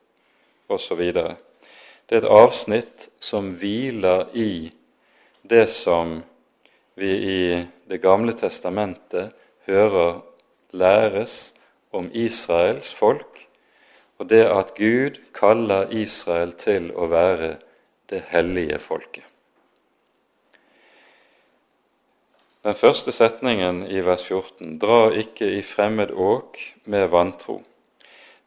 [0.71, 1.01] osv.
[1.13, 4.71] Det er et avsnitt som hviler i
[5.43, 6.21] det som
[6.95, 9.33] vi i Det gamle testamentet
[9.67, 10.21] hører
[10.71, 11.53] læres
[11.91, 13.43] om Israels folk,
[14.17, 17.57] og det at Gud kaller Israel til å være
[18.09, 19.32] det hellige folket.
[22.63, 27.57] Den første setningen i vers 14 dra ikke i fremmed åk med vantro.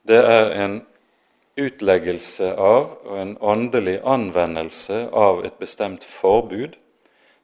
[0.08, 0.78] Det er en
[1.60, 6.78] utleggelse av og en åndelig anvendelse av et bestemt forbud,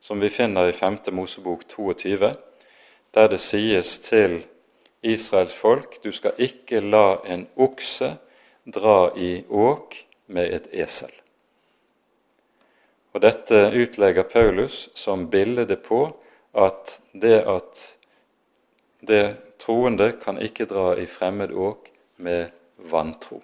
[0.01, 0.97] som vi finner i 5.
[1.13, 2.33] Mosebok 22,
[3.13, 4.39] der det sies til
[5.05, 8.15] Israels folk du skal ikke la en okse
[8.65, 9.99] dra i åk
[10.33, 11.13] med et esel.
[13.13, 16.07] Og Dette utlegger Paulus som bildet på
[16.53, 17.83] at det at
[19.01, 19.25] det
[19.59, 23.41] troende kan ikke dra i fremmed åk med vantro.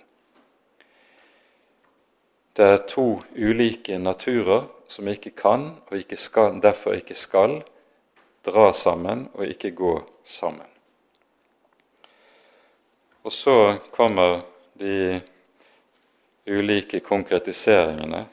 [2.52, 7.60] Det er to ulike naturer som ikke kan, og ikke skal, derfor ikke skal,
[8.46, 9.92] dra sammen og ikke gå
[10.24, 10.66] sammen.
[13.22, 14.40] Og så kommer
[14.78, 15.20] de
[16.48, 18.24] ulike konkretiseringene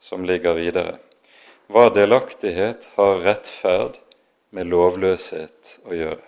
[0.00, 0.96] som ligger videre.
[1.70, 4.00] Hva delaktighet har rettferd
[4.50, 6.24] med lovløshet å gjøre.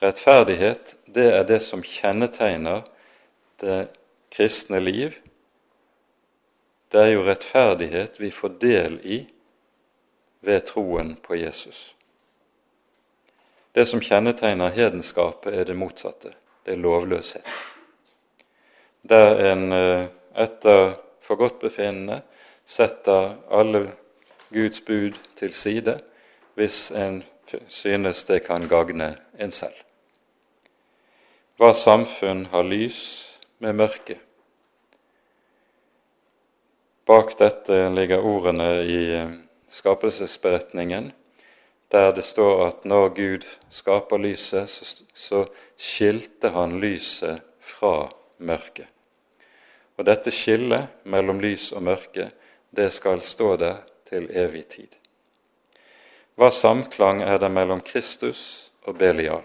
[0.00, 2.86] Rettferdighet, det er det som kjennetegner
[3.60, 3.80] det
[4.32, 5.18] kristne liv.
[6.90, 9.20] Det er jo rettferdighet vi får del i
[10.40, 11.90] ved troen på Jesus.
[13.72, 16.32] Det som kjennetegner hedenskapet, er det motsatte.
[16.64, 17.46] Det er lovløshet.
[19.02, 22.20] Der en eh, etter forgodtbefinnende
[22.66, 23.90] setter alle
[24.50, 26.00] Guds bud til side
[26.60, 27.22] hvis en
[27.68, 29.76] synes det kan gagne en selv.
[31.56, 33.00] Hva samfunn har lys
[33.64, 34.18] med mørke?
[37.08, 39.32] Bak dette ligger ordene i eh,
[39.72, 41.10] skapelsesberetningen,
[41.90, 44.70] der det står at når Gud skaper lyset,
[45.14, 45.46] så,
[45.76, 48.86] skilte han lyset fra mørket.
[49.96, 52.30] Og dette skillet mellom lys og mørke,
[52.70, 53.80] det skal stå der
[54.12, 54.99] til evig tid.
[56.38, 59.44] Hva samklang er det mellom Kristus og Belial?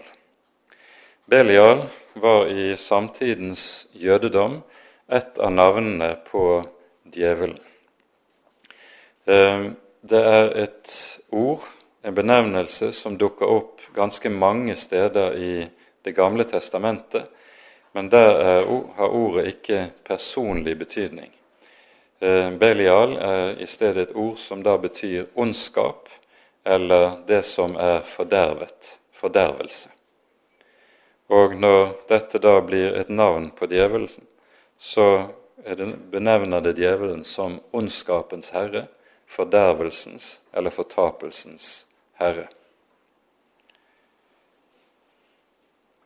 [1.26, 4.60] Belial var i samtidens jødedom
[5.10, 6.44] et av navnene på
[7.12, 7.58] djevelen.
[9.26, 9.66] Eh,
[10.06, 10.92] det er et
[11.34, 11.64] ord,
[12.02, 15.68] en benevnelse, som dukker opp ganske mange steder i
[16.06, 17.24] Det gamle testamentet,
[17.92, 21.32] men der er, har ordet ikke personlig betydning.
[22.20, 26.06] Eh, Belial er i stedet et ord som da betyr ondskap,
[26.66, 29.90] eller det som er fordervet, fordervelse.
[31.30, 34.26] Og når dette da blir et navn på djevelen,
[34.78, 35.28] så
[35.62, 38.88] det, benevner det djevelen som ondskapens herre,
[39.30, 41.86] fordervelsens eller fortapelsens
[42.18, 42.48] herre.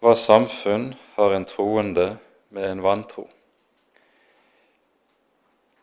[0.00, 2.06] Hva samfunn har en troende
[2.52, 3.26] med en vantro?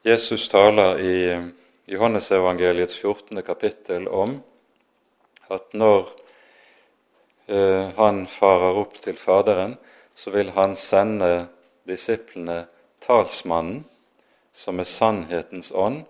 [0.06, 1.18] Jesus taler i
[1.90, 3.42] Johannesevangeliets 14.
[3.42, 4.38] kapittel om
[5.54, 6.10] at når
[7.48, 9.78] eh, han farer opp til Faderen,
[10.16, 11.48] så vil han sende
[11.88, 12.66] disiplene
[13.04, 13.86] talsmannen,
[14.54, 16.02] som er sannhetens ånd,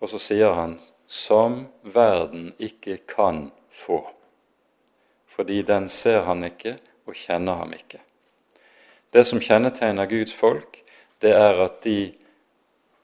[0.00, 4.00] og så sier han som verden ikke kan få,
[5.26, 8.00] fordi den ser han ikke og kjenner ham ikke.
[9.12, 10.78] Det som kjennetegner Guds folk,
[11.20, 12.14] det er at de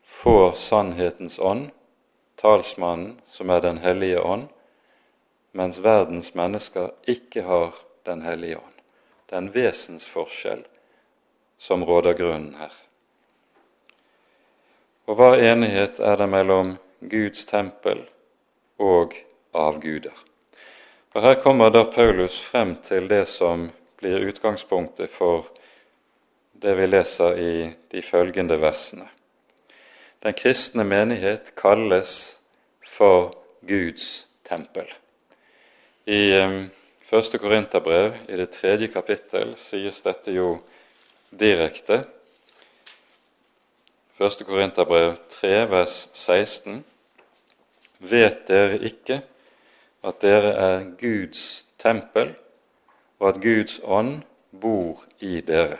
[0.08, 1.68] får sannhetens ånd,
[2.38, 4.48] talsmannen, som er Den hellige ånd,
[5.58, 8.76] mens verdens mennesker ikke har Den hellige ånd.
[9.26, 10.62] Det er en vesensforskjell
[11.58, 12.72] som råder grunnen her.
[15.04, 18.00] Og hva enighet er det mellom Guds tempel
[18.80, 19.12] og
[19.52, 20.14] avguder?
[21.12, 23.66] Og Her kommer da Paulus frem til det som
[24.00, 25.50] blir utgangspunktet for
[26.52, 27.52] det vi leser i
[27.90, 29.08] de følgende versene.
[30.22, 32.38] Den kristne menighet kalles
[32.80, 33.34] for
[33.68, 34.88] Guds tempel.
[36.08, 36.32] I
[37.04, 40.54] første Korinterbrev, i det tredje kapittel, sies dette jo
[41.28, 41.98] direkte.
[44.16, 46.78] Første Korinterbrev 3, vers 16.
[48.08, 49.18] Vet dere ikke
[50.08, 52.32] at dere er Guds tempel,
[53.20, 54.22] og at Guds ånd
[54.62, 55.76] bor i dere?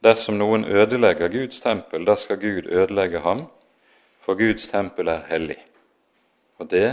[0.00, 3.44] Dersom noen ødelegger Guds tempel, da skal Gud ødelegge ham,
[4.16, 5.60] for Guds tempel er hellig,
[6.56, 6.88] og det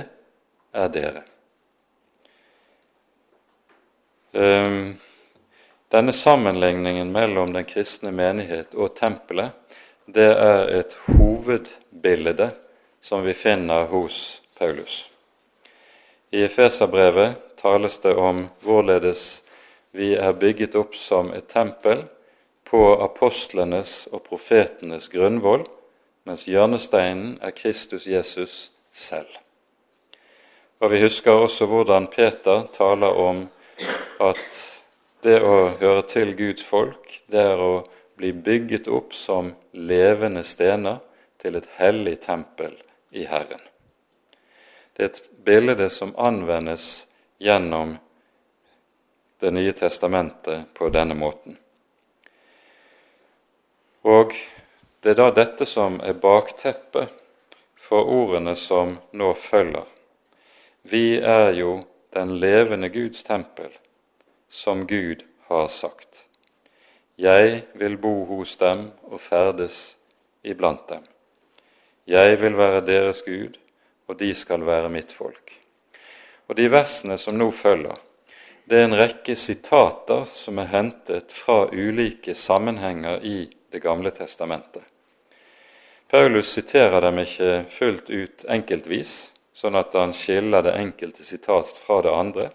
[0.73, 1.23] er dere.
[4.31, 4.97] Ehm,
[5.87, 9.51] denne sammenligningen mellom den kristne menighet og tempelet,
[10.05, 12.49] det er et hovedbilde
[13.01, 15.09] som vi finner hos Paulus.
[16.31, 19.43] I Efeserbrevet tales det om hvorledes
[19.91, 22.03] vi er bygget opp som et tempel
[22.67, 25.63] på apostlenes og profetenes grunnvoll,
[26.27, 29.29] mens hjørnesteinen er Kristus Jesus selv.
[30.79, 33.47] Og Vi husker også hvordan Peter taler om
[34.23, 34.59] at
[35.21, 37.85] det å høre til Guds folk, det er å
[38.17, 40.99] bli bygget opp som levende stener
[41.41, 42.73] til et hellig tempel
[43.13, 43.61] i Herren.
[44.93, 47.07] Det er et bilde som anvendes
[47.37, 47.97] gjennom
[49.37, 51.59] Det nye testamentet på denne måten.
[54.01, 54.33] Og
[55.05, 57.11] det er da dette som er bakteppet
[57.77, 59.85] for ordene som nå følger.
[60.89, 61.83] Vi er jo
[62.17, 63.69] den levende Guds tempel,
[64.49, 66.25] som Gud har sagt.
[67.15, 69.97] Jeg vil bo hos dem og ferdes
[70.43, 71.05] iblant dem.
[72.07, 73.57] Jeg vil være deres Gud,
[74.07, 75.51] og de skal være mitt folk.
[76.47, 77.97] Og De versene som nå følger,
[78.69, 84.83] det er en rekke sitater som er hentet fra ulike sammenhenger i Det gamle testamentet.
[86.07, 91.97] Paulus siterer dem ikke fullt ut enkeltvis, sånn at han skiller det enkelte sitat fra
[92.05, 92.45] det andre.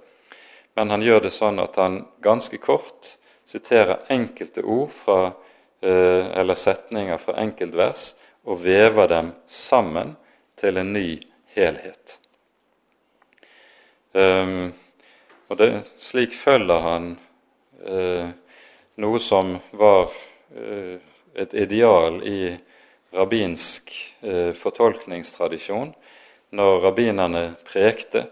[0.75, 5.33] Men han gjør det sånn at han ganske kort siterer enkelte ord fra,
[5.83, 8.15] eh, eller setninger fra enkeltvers
[8.45, 10.17] og vever dem sammen
[10.57, 11.21] til en ny
[11.55, 12.19] helhet.
[14.13, 14.73] Um,
[15.49, 15.71] og det,
[16.01, 17.07] Slik følger han
[17.89, 18.29] uh,
[19.01, 20.97] noe som var uh,
[21.33, 22.53] et ideal i
[23.13, 23.91] rabbinsk
[24.57, 25.91] fortolkningstradisjon,
[26.57, 28.23] når rabbinerne prekte,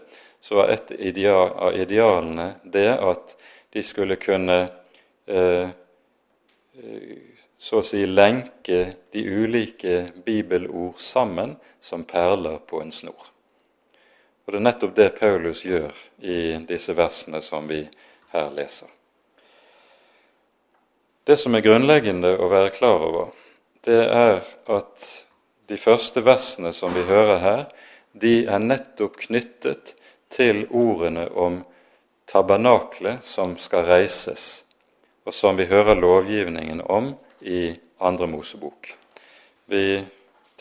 [0.41, 0.91] så var et
[1.29, 3.35] av idealene det at
[3.71, 4.57] de skulle kunne
[5.25, 5.69] eh,
[7.61, 8.79] så å si lenke
[9.13, 13.29] de ulike bibelord sammen som perler på en snor.
[14.45, 15.93] Og Det er nettopp det Paulus gjør
[16.25, 17.83] i disse versene som vi
[18.33, 18.89] her leser.
[21.23, 23.29] Det som er grunnleggende å være klar over,
[23.85, 24.41] det er
[24.73, 25.05] at
[25.69, 27.63] de første versene som vi hører her,
[28.11, 29.93] de er nettopp knyttet
[30.31, 31.61] til ordene om
[32.31, 34.63] tabernaklet som skal reises,
[35.27, 38.93] og som vi hører lovgivningen om i Andre Mosebok.
[39.65, 40.03] Vi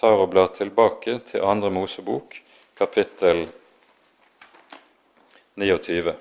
[0.00, 2.34] tar og blar tilbake til Andre Mosebok,
[2.78, 3.46] kapittel
[5.54, 6.14] 29.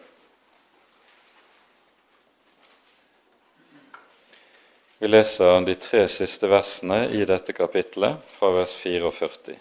[5.00, 9.56] Vi leser de tre siste versene i dette kapittelet, fra vers 44.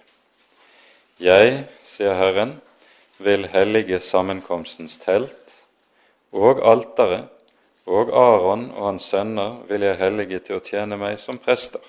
[1.23, 1.53] Jeg,
[1.87, 2.57] sier Herren,
[3.19, 5.55] vil hellige sammenkomstens telt
[6.33, 7.29] og alteret,
[7.89, 11.81] og Aron og hans sønner vil jeg hellige til å tjene meg som prester.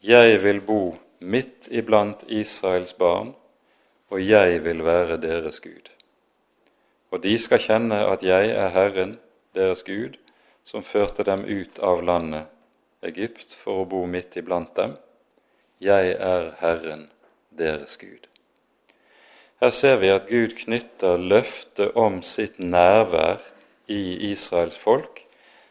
[0.00, 3.34] Jeg vil bo midt iblant Israels barn,
[4.08, 5.90] og jeg vil være deres Gud.
[7.10, 9.18] Og de skal kjenne at jeg er Herren,
[9.54, 10.16] deres Gud,
[10.64, 12.48] som førte dem ut av landet
[13.04, 14.96] Egypt for å bo midt iblant dem.
[15.80, 17.08] Jeg er Herren,
[17.50, 18.29] deres Gud.
[19.60, 23.42] Her ser vi at Gud knytter løftet om sitt nærvær
[23.92, 25.20] i Israels folk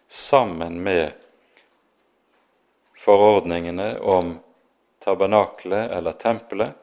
[0.05, 1.15] sammen med
[2.99, 4.35] forordningene om
[5.01, 6.75] tabernaklet eller tempelet,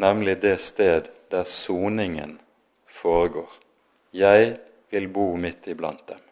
[0.00, 2.38] nemlig det sted der soningen
[2.88, 3.50] foregår.
[4.10, 4.56] Jeg
[4.88, 6.22] vil bo midt iblant dem.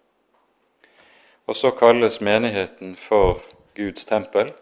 [1.44, 3.42] Og så kalles menigheten for
[3.76, 4.52] Guds tempel,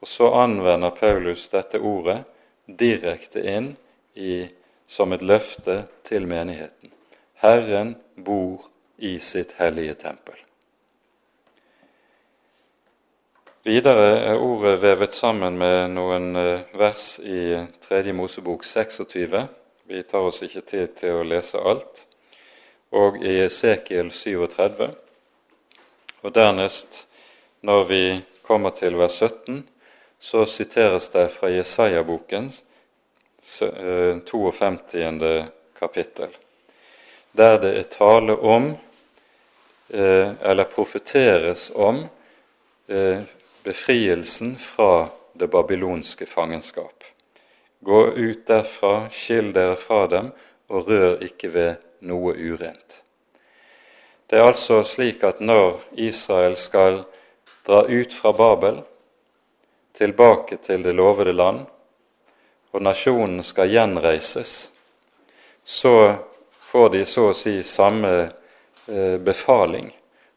[0.00, 2.20] og så anvender Paulus dette ordet
[2.66, 3.72] direkte inn
[4.14, 4.46] i,
[4.90, 6.90] som et løfte til menigheten.
[7.38, 8.66] Herren bor
[8.98, 10.34] i sitt hellige tempel.
[13.62, 18.14] Videre er ordet vevet sammen med noen eh, vers i 3.
[18.16, 19.42] Mosebok 26.
[19.84, 22.06] Vi tar oss ikke tid til å lese alt.
[22.96, 24.88] Og i Esekiel 37.
[26.24, 27.04] Og dernest,
[27.62, 28.02] når vi
[28.42, 29.62] kommer til vers 17,
[30.18, 32.50] så siteres det fra Jesaja-boken
[33.44, 35.22] 52.
[35.22, 35.44] Eh,
[35.78, 36.28] kapittel,
[37.32, 38.76] der det er tale om,
[39.90, 42.08] eh, eller profeteres om,
[43.62, 47.04] befrielsen fra det babylonske fangenskap.
[47.80, 50.32] Gå ut derfra, skill dere fra dem,
[50.68, 53.02] og rør ikke ved noe urent.
[54.26, 57.04] Det er altså slik at når Israel skal
[57.66, 58.82] dra ut fra Babel,
[59.96, 61.64] tilbake til det lovede land,
[62.70, 64.70] og nasjonen skal gjenreises,
[65.64, 65.94] så
[66.70, 69.90] får de så å si samme eh, befaling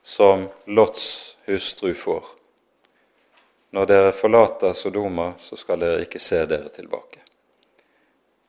[0.03, 2.25] som Lots hustru får.
[3.73, 7.23] Når dere forlater Sodoma, så skal dere ikke se dere tilbake.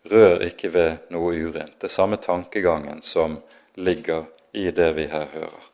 [0.05, 1.79] Rør ikke ved noe urent.
[1.81, 3.39] Det samme tankegangen som
[3.81, 5.65] ligger i det vi her hører.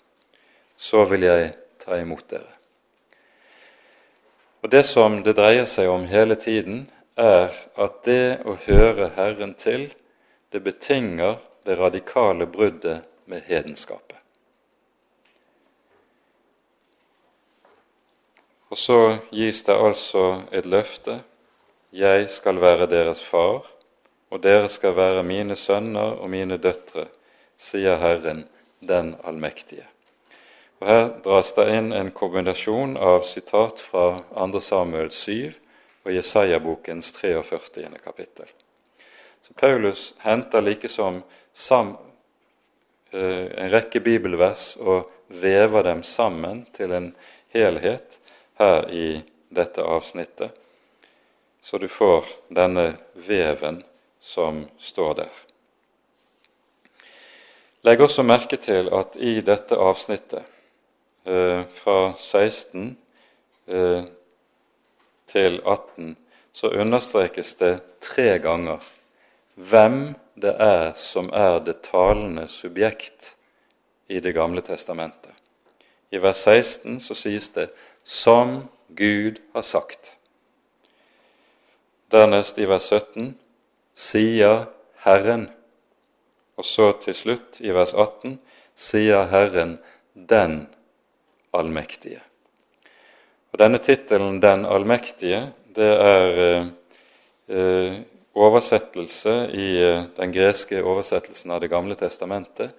[0.77, 1.51] Så vil jeg
[1.83, 2.55] ta imot dere.
[4.63, 6.85] Og Det som det dreier seg om hele tiden,
[7.21, 9.91] er at det å høre Herren til,
[10.51, 14.17] det betinger det radikale bruddet med hedenskapet.
[18.71, 21.21] Og så gis det altså et løfte
[21.91, 23.65] jeg skal være deres far,
[24.31, 27.09] og dere skal være mine sønner og mine døtre,
[27.59, 28.45] sier Herren
[28.79, 29.89] den allmektige.
[30.79, 34.63] Og Her dras det inn en kombinasjon av sitat fra 2.
[34.63, 35.59] Samuel 7
[36.05, 37.89] og Jesaja-bokens 43.
[38.05, 38.47] kapittel.
[39.43, 41.23] Så Paulus henter likesom
[41.53, 41.97] sam,
[43.11, 47.13] eh, en rekke bibelvers og vever dem sammen til en
[47.49, 48.19] helhet
[48.59, 50.51] her i dette avsnittet,
[51.63, 53.83] så du får denne veven
[54.21, 55.33] som står der.
[57.83, 60.45] Legg også merke til at i dette avsnittet,
[61.25, 62.97] eh, fra 16
[63.67, 64.05] eh,
[65.31, 66.17] til 18,
[66.53, 68.83] så understrekes det tre ganger
[69.55, 73.37] hvem det er som er det talende subjekt
[74.11, 75.33] i Det gamle testamentet.
[76.11, 77.69] I vers 16 så sies det
[78.05, 80.17] som Gud har sagt.
[82.11, 83.37] Dernest i vers 17
[83.95, 84.65] sier
[85.05, 85.47] Herren.
[86.59, 88.41] Og så til slutt, i vers 18,
[88.75, 89.79] sier Herren
[90.15, 90.67] den
[91.55, 92.21] allmektige.
[93.51, 96.67] Og Denne tittelen 'Den allmektige' det er eh,
[97.57, 98.01] eh,
[98.35, 102.71] oversettelse i eh, den greske oversettelsen av Det gamle testamentet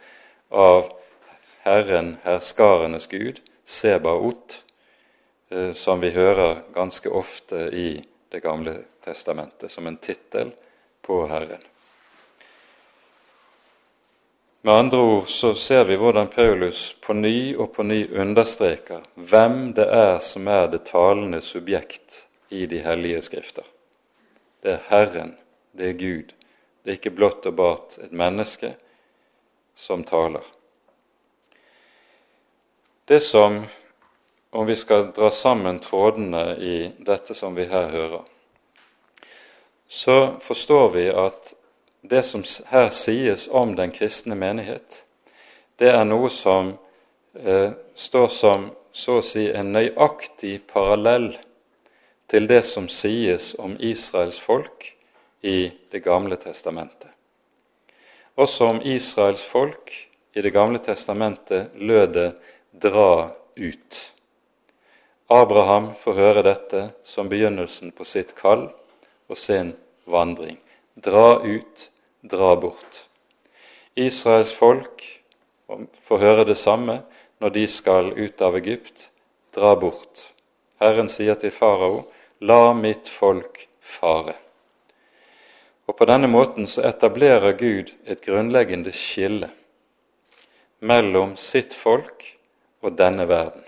[0.50, 0.92] av
[1.64, 4.64] Herren herskarenes Gud, Sebaot,
[5.74, 8.02] som vi hører ganske ofte i
[8.32, 10.52] Det gamle testamentet som en tittel
[11.02, 11.62] på Herren.
[14.64, 19.72] Med andre ord så ser vi hvordan Paulus på ny og på ny understreker hvem
[19.74, 23.66] det er som er det talende subjekt i de hellige skrifter.
[24.62, 25.32] Det er Herren,
[25.74, 26.34] det er Gud.
[26.84, 28.76] Det er ikke blott og bart et menneske
[29.74, 30.46] som taler.
[33.10, 33.64] Det som
[34.54, 38.22] om vi skal dra sammen trådene i dette som vi her hører,
[39.88, 41.56] så forstår vi at
[42.02, 45.06] det som her sies om den kristne menighet,
[45.78, 46.74] det er noe som
[47.34, 51.32] eh, står som så å si en nøyaktig parallell
[52.32, 54.94] til det som sies om Israels folk
[55.42, 57.10] i Det gamle testamentet.
[58.36, 59.92] Også om Israels folk
[60.34, 62.32] i Det gamle testamentet lød det
[62.72, 64.12] 'dra ut'.
[65.28, 68.70] Abraham får høre dette som begynnelsen på sitt kall
[69.28, 69.74] og sin
[70.06, 70.58] vandring.
[70.96, 71.91] Dra ut,
[72.22, 73.08] dra bort.
[73.96, 75.04] Israels folk
[76.02, 77.02] får høre det samme
[77.42, 79.10] når de skal ut av Egypt.
[79.56, 80.28] Dra bort.
[80.82, 82.06] Herren sier til farao,
[82.40, 84.36] la mitt folk fare.
[85.90, 89.50] Og På denne måten så etablerer Gud et grunnleggende skille
[90.80, 92.24] mellom sitt folk
[92.82, 93.66] og denne verden.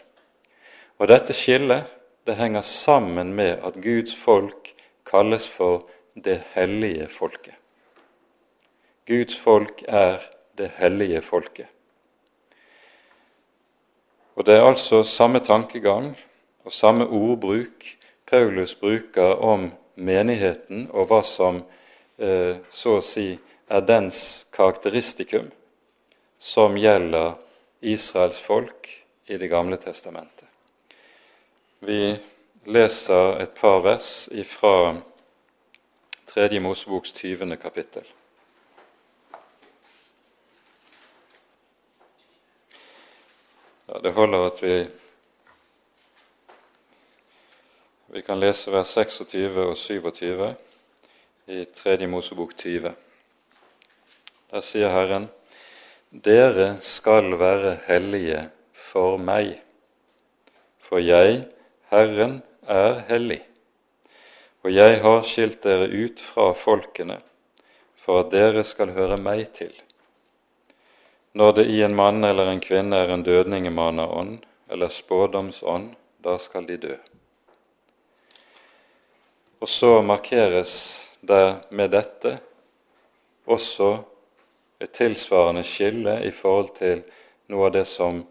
[0.97, 1.89] Og dette skillet
[2.23, 4.71] det henger sammen med at Guds folk
[5.05, 5.83] kalles for
[6.15, 7.62] det hellige folket.
[9.07, 10.21] Guds folk er
[10.57, 11.67] det hellige folket.
[14.35, 16.17] Og Det er altså samme tankegang
[16.63, 17.85] og samme ordbruk
[18.25, 21.59] Paulus bruker om menigheten og hva som
[22.17, 23.27] eh, så å si
[23.69, 25.51] er dens karakteristikum,
[26.39, 27.35] som gjelder
[27.81, 28.89] Israels folk
[29.27, 30.47] i Det gamle testamentet.
[31.79, 32.15] Vi
[32.65, 34.95] leser et par vers fra
[36.27, 37.57] Tredje Moseboks 20.
[37.57, 38.03] kapittel.
[43.93, 44.87] Ja, det holder at vi
[48.07, 50.47] Vi kan lese vers 26 og 27
[51.53, 52.95] i Tredje Mosebok 20.
[54.49, 55.29] Der sier Herren:"
[56.09, 59.61] Dere skal være hellige for meg,
[60.79, 61.45] for jeg
[61.91, 63.43] Herren er hellig,
[64.63, 67.21] og jeg har skilt dere ut fra folkene
[67.95, 69.73] for at dere skal høre meg til.
[71.33, 76.67] Når det i en mann eller en kvinne er en dødningemannerånd eller spådomsånd, da skal
[76.69, 76.95] de dø.
[79.59, 80.75] Og så markeres
[81.21, 82.37] det med dette
[83.49, 83.95] også
[84.83, 87.03] et tilsvarende skille i forhold til
[87.49, 88.23] noe av det som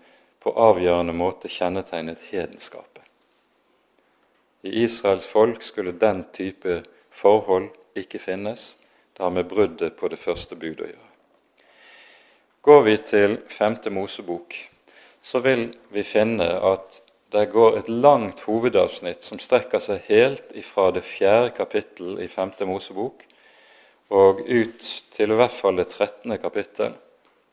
[0.43, 3.03] på avgjørende måte kjennetegnet hedenskapet.
[4.63, 8.77] I Israels folk skulle den type forhold ikke finnes.
[9.17, 11.12] Det har med bruddet på det første budet å gjøre.
[12.63, 14.55] Går vi til femte Mosebok,
[15.23, 17.01] så vil vi finne at
[17.35, 22.69] det går et langt hovedavsnitt som strekker seg helt ifra det fjerde kapittel i femte
[22.69, 23.25] Mosebok
[24.15, 26.95] og ut til i hvert fall det trettende kapittel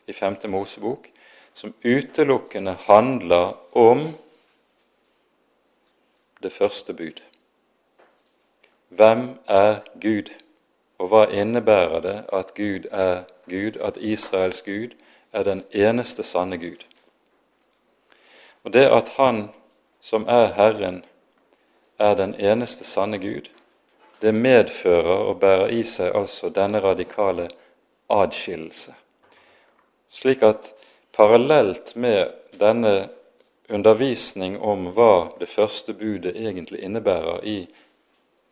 [0.06, 1.08] i femte Mosebok,
[1.54, 4.04] som utelukkende handler om
[6.44, 7.24] det første bud.
[8.90, 10.30] Hvem er Gud,
[11.00, 14.96] og hva innebærer det at Gud er Gud, at Israels Gud
[15.34, 16.84] er den eneste sanne Gud?
[18.64, 19.50] Og det at Han
[20.02, 21.04] som er Herren,
[22.00, 23.50] er den eneste sanne Gud,
[24.22, 27.50] det medfører og bærer i seg altså denne radikale
[28.10, 28.94] adskillelse.
[30.12, 30.74] Slik at
[31.16, 33.10] parallelt med denne
[33.70, 37.58] undervisning om hva det første budet egentlig innebærer i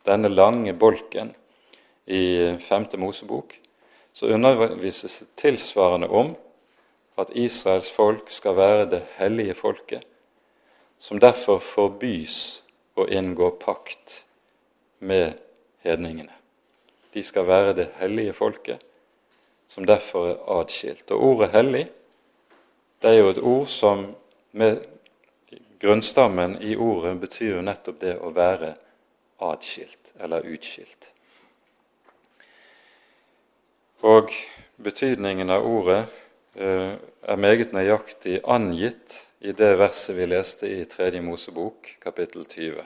[0.06, 1.34] denne lange bolken
[2.08, 3.60] i femte Mosebok,
[4.14, 6.36] så undervises tilsvarende om
[7.18, 10.06] at Israels folk skal være det hellige folket,
[11.00, 12.64] som derfor forbys
[12.98, 14.24] å inngå pakt
[15.00, 15.38] med
[15.86, 16.34] hedningene.
[17.14, 18.82] De skal være det hellige folket,
[19.70, 21.12] som derfor er adskilt.
[21.12, 21.88] Og ordet 'hellig'
[23.02, 24.16] det er jo et ord som
[24.52, 24.80] med
[25.80, 28.72] Grunnstammen i ordet betyr jo nettopp det å være
[29.46, 31.12] atskilt eller utskilt.
[34.06, 34.30] Og
[34.78, 36.04] betydningen av ordet
[36.54, 36.94] eh,
[37.26, 42.86] er meget nøyaktig angitt i det verset vi leste i Tredje Mosebok, kapittel 20.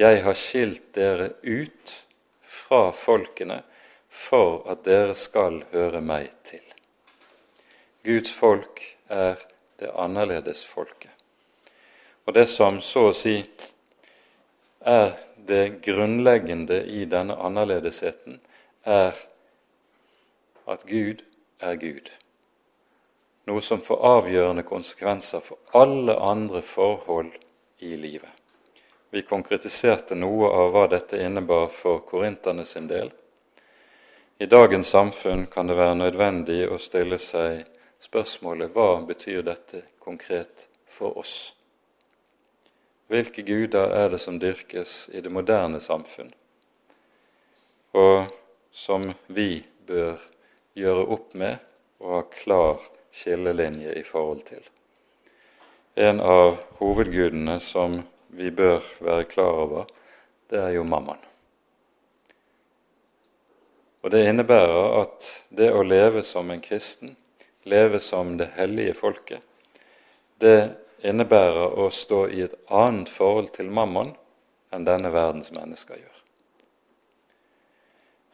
[0.00, 1.94] Jeg har skilt dere ut
[2.40, 3.60] fra folkene
[4.08, 6.64] for at dere skal høre meg til.
[8.08, 8.80] Guds folk
[9.12, 9.36] er
[9.76, 11.12] det annerledes folket.
[12.24, 13.42] Og det som så å si
[14.80, 18.40] er det grunnleggende i denne annerledesheten,
[18.88, 19.12] er
[20.68, 21.22] at Gud
[21.60, 22.10] er Gud.
[23.48, 27.32] Noe som får avgjørende konsekvenser for alle andre forhold
[27.78, 28.30] i livet.
[29.10, 33.08] Vi konkretiserte noe av hva dette innebar for korinterne sin del.
[34.38, 37.64] I dagens samfunn kan det være nødvendig å stille seg
[38.04, 41.54] spørsmålet hva betyr dette konkret for oss?
[43.08, 46.28] Hvilke guder er det som dyrkes i det moderne samfunn,
[47.96, 48.28] og
[48.70, 50.20] som vi bør
[50.78, 51.58] gjøre opp med
[52.02, 54.62] og ha klar skillelinje i forhold til?
[55.98, 58.00] En av hovedgudene som
[58.38, 59.88] vi bør være klar over,
[60.50, 61.24] det er jo mammaen.
[64.02, 67.16] Og Det innebærer at det å leve som en kristen,
[67.66, 69.42] leve som det hellige folket,
[70.38, 70.70] det
[71.02, 74.14] innebærer å stå i et annet forhold til mammon
[74.72, 76.17] enn denne verdens mennesker gjør.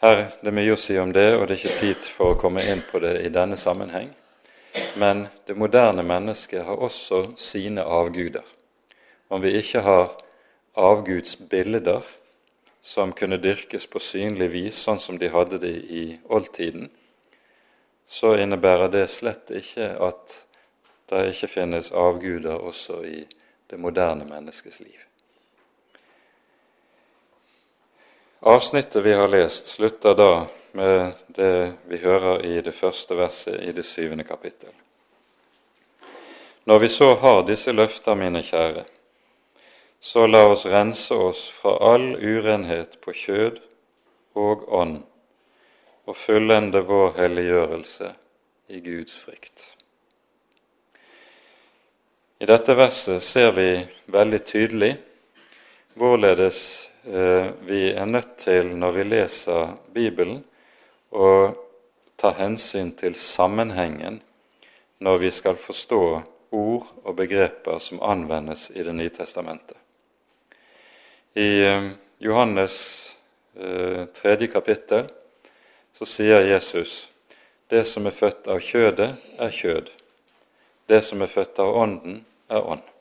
[0.05, 2.37] Her det er mye å si om det, og det er ikke tid for å
[2.37, 4.11] komme inn på det i denne sammenheng.
[5.01, 8.45] Men det moderne mennesket har også sine avguder.
[9.33, 10.13] Om vi ikke har
[10.77, 12.05] avgudsbilder
[12.85, 16.91] som kunne dyrkes på synlig vis, sånn som de hadde det i oldtiden,
[18.05, 20.37] så innebærer det slett ikke at
[21.09, 23.23] det ikke finnes avguder også i
[23.73, 25.01] det moderne menneskets liv.
[28.47, 33.73] Avsnittet vi har lest, slutter da med det vi hører i det første verset i
[33.73, 34.69] det syvende kapittel.
[36.69, 38.85] Når vi så har disse løfter, mine kjære,
[40.01, 43.65] så la oss rense oss fra all urenhet på kjød
[44.37, 45.01] og ånd
[46.05, 48.13] og fullende vår helliggjørelse
[48.69, 49.71] i Guds frykt.
[52.45, 53.71] I dette verset ser vi
[54.13, 54.97] veldig tydelig
[55.97, 60.39] hvorledes vi er nødt til, når vi leser Bibelen,
[61.13, 61.27] å
[62.17, 64.23] ta hensyn til sammenhengen
[65.05, 66.01] når vi skal forstå
[66.55, 69.77] ord og begreper som anvendes i Det nye testamentet.
[71.35, 72.77] I eh, Johannes
[73.59, 75.09] eh, tredje kapittel
[75.95, 77.09] så sier Jesus
[77.69, 79.91] det som er født av kjødet, er kjød.
[80.87, 82.94] Det som er født av Ånden, er ånd.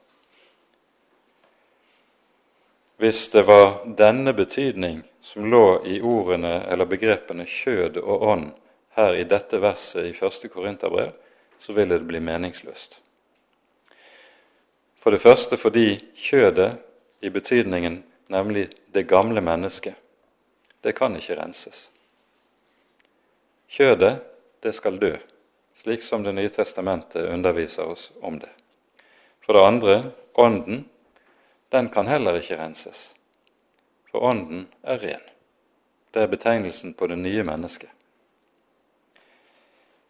[3.04, 8.46] Hvis det var denne betydning som lå i ordene eller begrepene kjød og ånd
[8.96, 11.10] her i dette verset i første Korinterbrev,
[11.60, 12.96] så ville det bli meningsløst.
[14.96, 16.78] For det første fordi kjødet
[17.20, 18.00] i betydningen,
[18.32, 20.00] nemlig det gamle mennesket,
[20.80, 21.90] det kan ikke renses.
[23.68, 24.14] Kjødet,
[24.64, 25.12] det skal dø,
[25.76, 28.56] slik som Det nye testamentet underviser oss om det.
[29.44, 30.02] For det andre
[30.40, 30.86] ånden,
[31.74, 33.16] den kan heller ikke renses,
[34.12, 35.24] for ånden er ren.
[36.14, 37.90] Det er betegnelsen på det nye mennesket.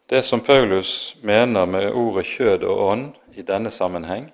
[0.06, 4.26] Det som Paulus mener med ordet kjød og ånd i denne sammenheng,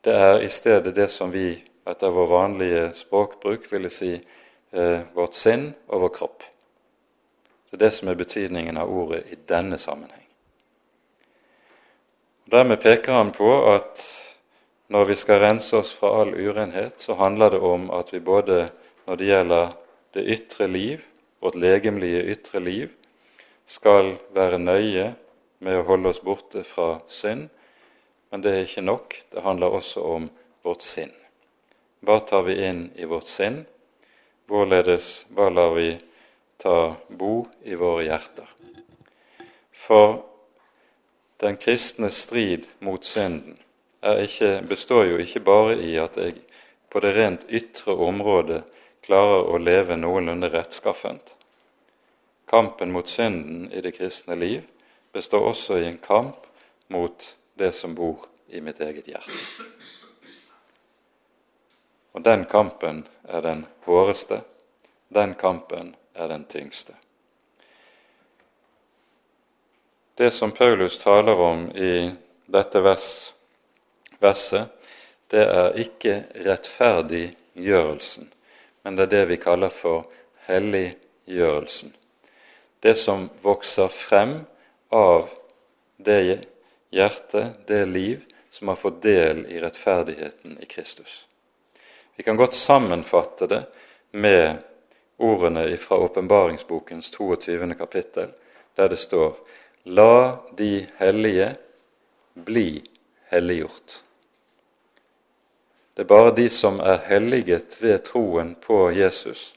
[0.00, 5.36] det er i stedet det som vi etter vår vanlige språkbruk ville si eh, vårt
[5.36, 6.48] sinn og vår kropp.
[7.68, 10.24] Det er det som er betydningen av ordet i denne sammenheng.
[12.50, 14.00] Dermed peker han på at
[14.90, 18.72] når vi skal rense oss fra all urenhet, så handler det om at vi både
[19.06, 19.76] når det gjelder
[20.16, 21.04] det ytre liv,
[21.38, 22.90] vårt legemlige ytre liv,
[23.70, 25.12] skal være nøye
[25.62, 27.46] med å holde oss borte fra synd.
[28.30, 29.14] Men det er ikke nok.
[29.30, 30.26] Det handler også om
[30.66, 31.14] vårt sinn.
[32.02, 33.62] Hva tar vi inn i vårt sinn?
[34.50, 35.94] Hvorledes hva lar vi
[36.58, 38.50] ta bo i våre hjerter?
[39.70, 40.24] For
[41.40, 43.60] den kristne strid mot synden
[44.02, 46.38] ikke, består jo ikke bare i at jeg
[46.90, 48.62] på det rent ytre området
[49.04, 51.34] klarer å leve noenlunde rettskaffent.
[52.50, 54.64] Kampen mot synden i det kristne liv
[55.12, 56.48] består også i en kamp
[56.90, 59.68] mot det som bor i mitt eget hjerte.
[62.12, 64.40] Og den kampen er den håreste,
[65.08, 66.96] den kampen er den tyngste.
[70.14, 72.10] Det som Paulus taler om i
[72.50, 73.32] dette vers
[74.20, 74.68] verset,
[75.30, 78.30] det er ikke rettferdiggjørelsen,
[78.82, 80.08] men det er det vi kaller for
[80.48, 81.94] helliggjørelsen.
[82.80, 84.40] Det som vokser frem
[84.90, 85.28] av
[85.96, 86.40] det
[86.90, 91.26] hjerte, det liv, som har fått del i rettferdigheten i Kristus.
[92.16, 93.62] Vi kan godt sammenfatte det
[94.10, 94.58] med
[95.16, 97.74] ordene fra åpenbaringsbokens 22.
[97.78, 98.32] kapittel,
[98.74, 99.36] der det står
[99.84, 101.54] La de hellige
[102.34, 102.82] bli
[103.30, 104.02] helliggjort.
[106.00, 109.54] Det er bare de som er helliget ved troen på Jesus,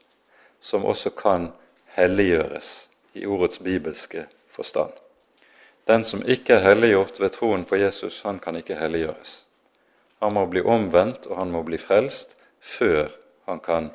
[0.59, 1.45] som også kan
[1.95, 4.91] helliggjøres i ordets bibelske forstand.
[5.87, 9.45] Den som ikke er helliggjort ved troen på Jesus, han kan ikke helliggjøres.
[10.19, 13.07] Han må bli omvendt, og han må bli frelst før
[13.47, 13.87] han kan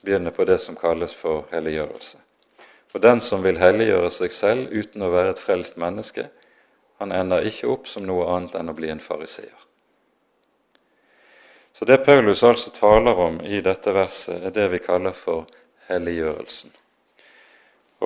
[0.00, 2.16] begynne på det som kalles for helliggjørelse.
[2.94, 6.24] Og den som vil helliggjøre seg selv uten å være et frelst menneske,
[7.04, 9.60] han ender ikke opp som noe annet enn å bli en fariseer.
[11.82, 15.48] Så det Paulus altså taler om i dette verset, er det vi kaller for
[15.88, 16.70] helliggjørelsen.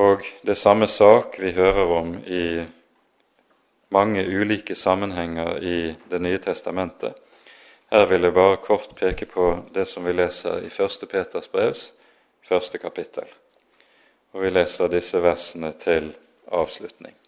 [0.00, 2.64] Og det samme sak vi hører om i
[3.92, 7.12] mange ulike sammenhenger i Det nye testamentet.
[7.92, 11.04] Her vil jeg bare kort peke på det som vi leser i 1.
[11.10, 11.92] Peters brevs
[12.48, 13.28] første kapittel.
[14.32, 16.14] Og vi leser disse versene til
[16.48, 17.25] avslutning.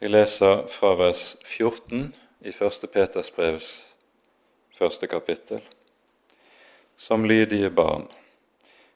[0.00, 2.84] Vi leser fra vers 14 i 1.
[2.92, 3.66] Peters brevs
[4.72, 5.58] første kapittel.
[6.96, 8.06] Som lydige barn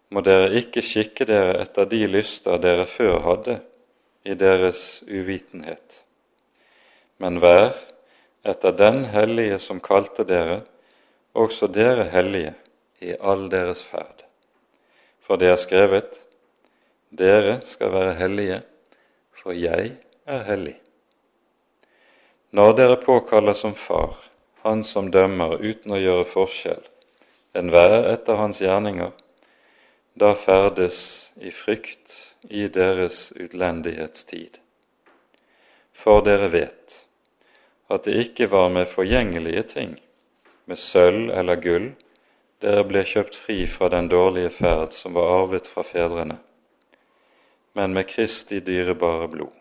[0.08, 3.58] må dere ikke skikke dere etter de lyster dere før hadde
[4.24, 5.98] i deres uvitenhet,
[7.20, 7.76] men vær
[8.40, 10.62] etter den hellige som kalte dere,
[11.36, 12.54] også dere hellige
[13.04, 14.24] i all deres ferd.
[15.20, 16.16] For det er skrevet:"
[17.12, 18.62] dere skal være hellige,
[19.36, 19.92] for jeg
[20.24, 20.78] er hellig.
[22.54, 24.14] Når dere påkaller som far
[24.62, 26.82] han som dømmer uten å gjøre forskjell,
[27.58, 29.08] enhver etter hans gjerninger,
[30.14, 30.98] da ferdes
[31.42, 32.14] i frykt
[32.46, 34.60] i deres utlendighetstid.
[35.90, 36.94] For dere vet
[37.90, 39.96] at det ikke var med forgjengelige ting,
[40.70, 41.88] med sølv eller gull,
[42.62, 46.38] dere ble kjøpt fri fra den dårlige ferd som var arvet fra fedrene,
[47.74, 49.58] men med Kristi dyrebare blod,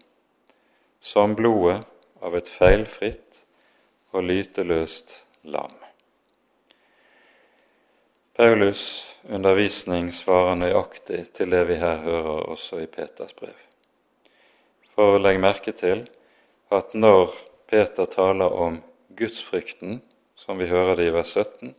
[1.01, 1.81] som blodet
[2.23, 3.43] av et feilfritt
[4.13, 5.73] og lyteløst lam.
[8.33, 13.59] Paulus' undervisning svarer nøyaktig til det vi her hører også i Peters brev.
[14.95, 16.07] For legg merke til
[16.73, 17.35] at når
[17.69, 18.79] Peter taler om
[19.17, 20.01] gudsfrykten,
[20.35, 21.75] som vi hører det i vers 17,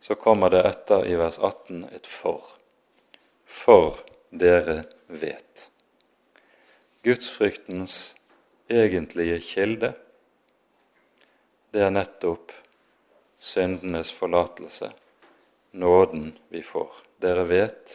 [0.00, 2.44] så kommer det etter i vers 18 et for.
[3.44, 3.96] For
[4.30, 5.68] dere vet.
[7.04, 8.14] Gudsfryktens
[8.68, 9.92] egentlige kilde,
[11.70, 12.52] det er nettopp
[13.38, 14.90] syndenes forlatelse,
[15.70, 16.92] nåden vi får.
[17.20, 17.94] Dere vet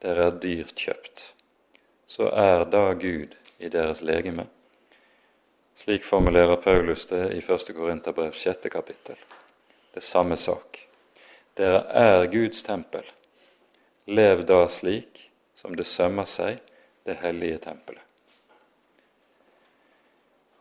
[0.00, 1.26] dere er dyrt kjøpt.
[2.06, 4.46] Så er da Gud i deres legeme.
[5.76, 7.72] Slik formulerer Paulus det i 1.
[7.76, 8.68] Korinterbrev 6.
[8.72, 9.16] kapittel.
[9.94, 10.80] Det samme sak.
[11.56, 13.04] Dere er Guds tempel.
[14.06, 15.26] Lev da slik
[15.56, 16.60] som det sømmer seg
[17.04, 18.09] det hellige tempelet.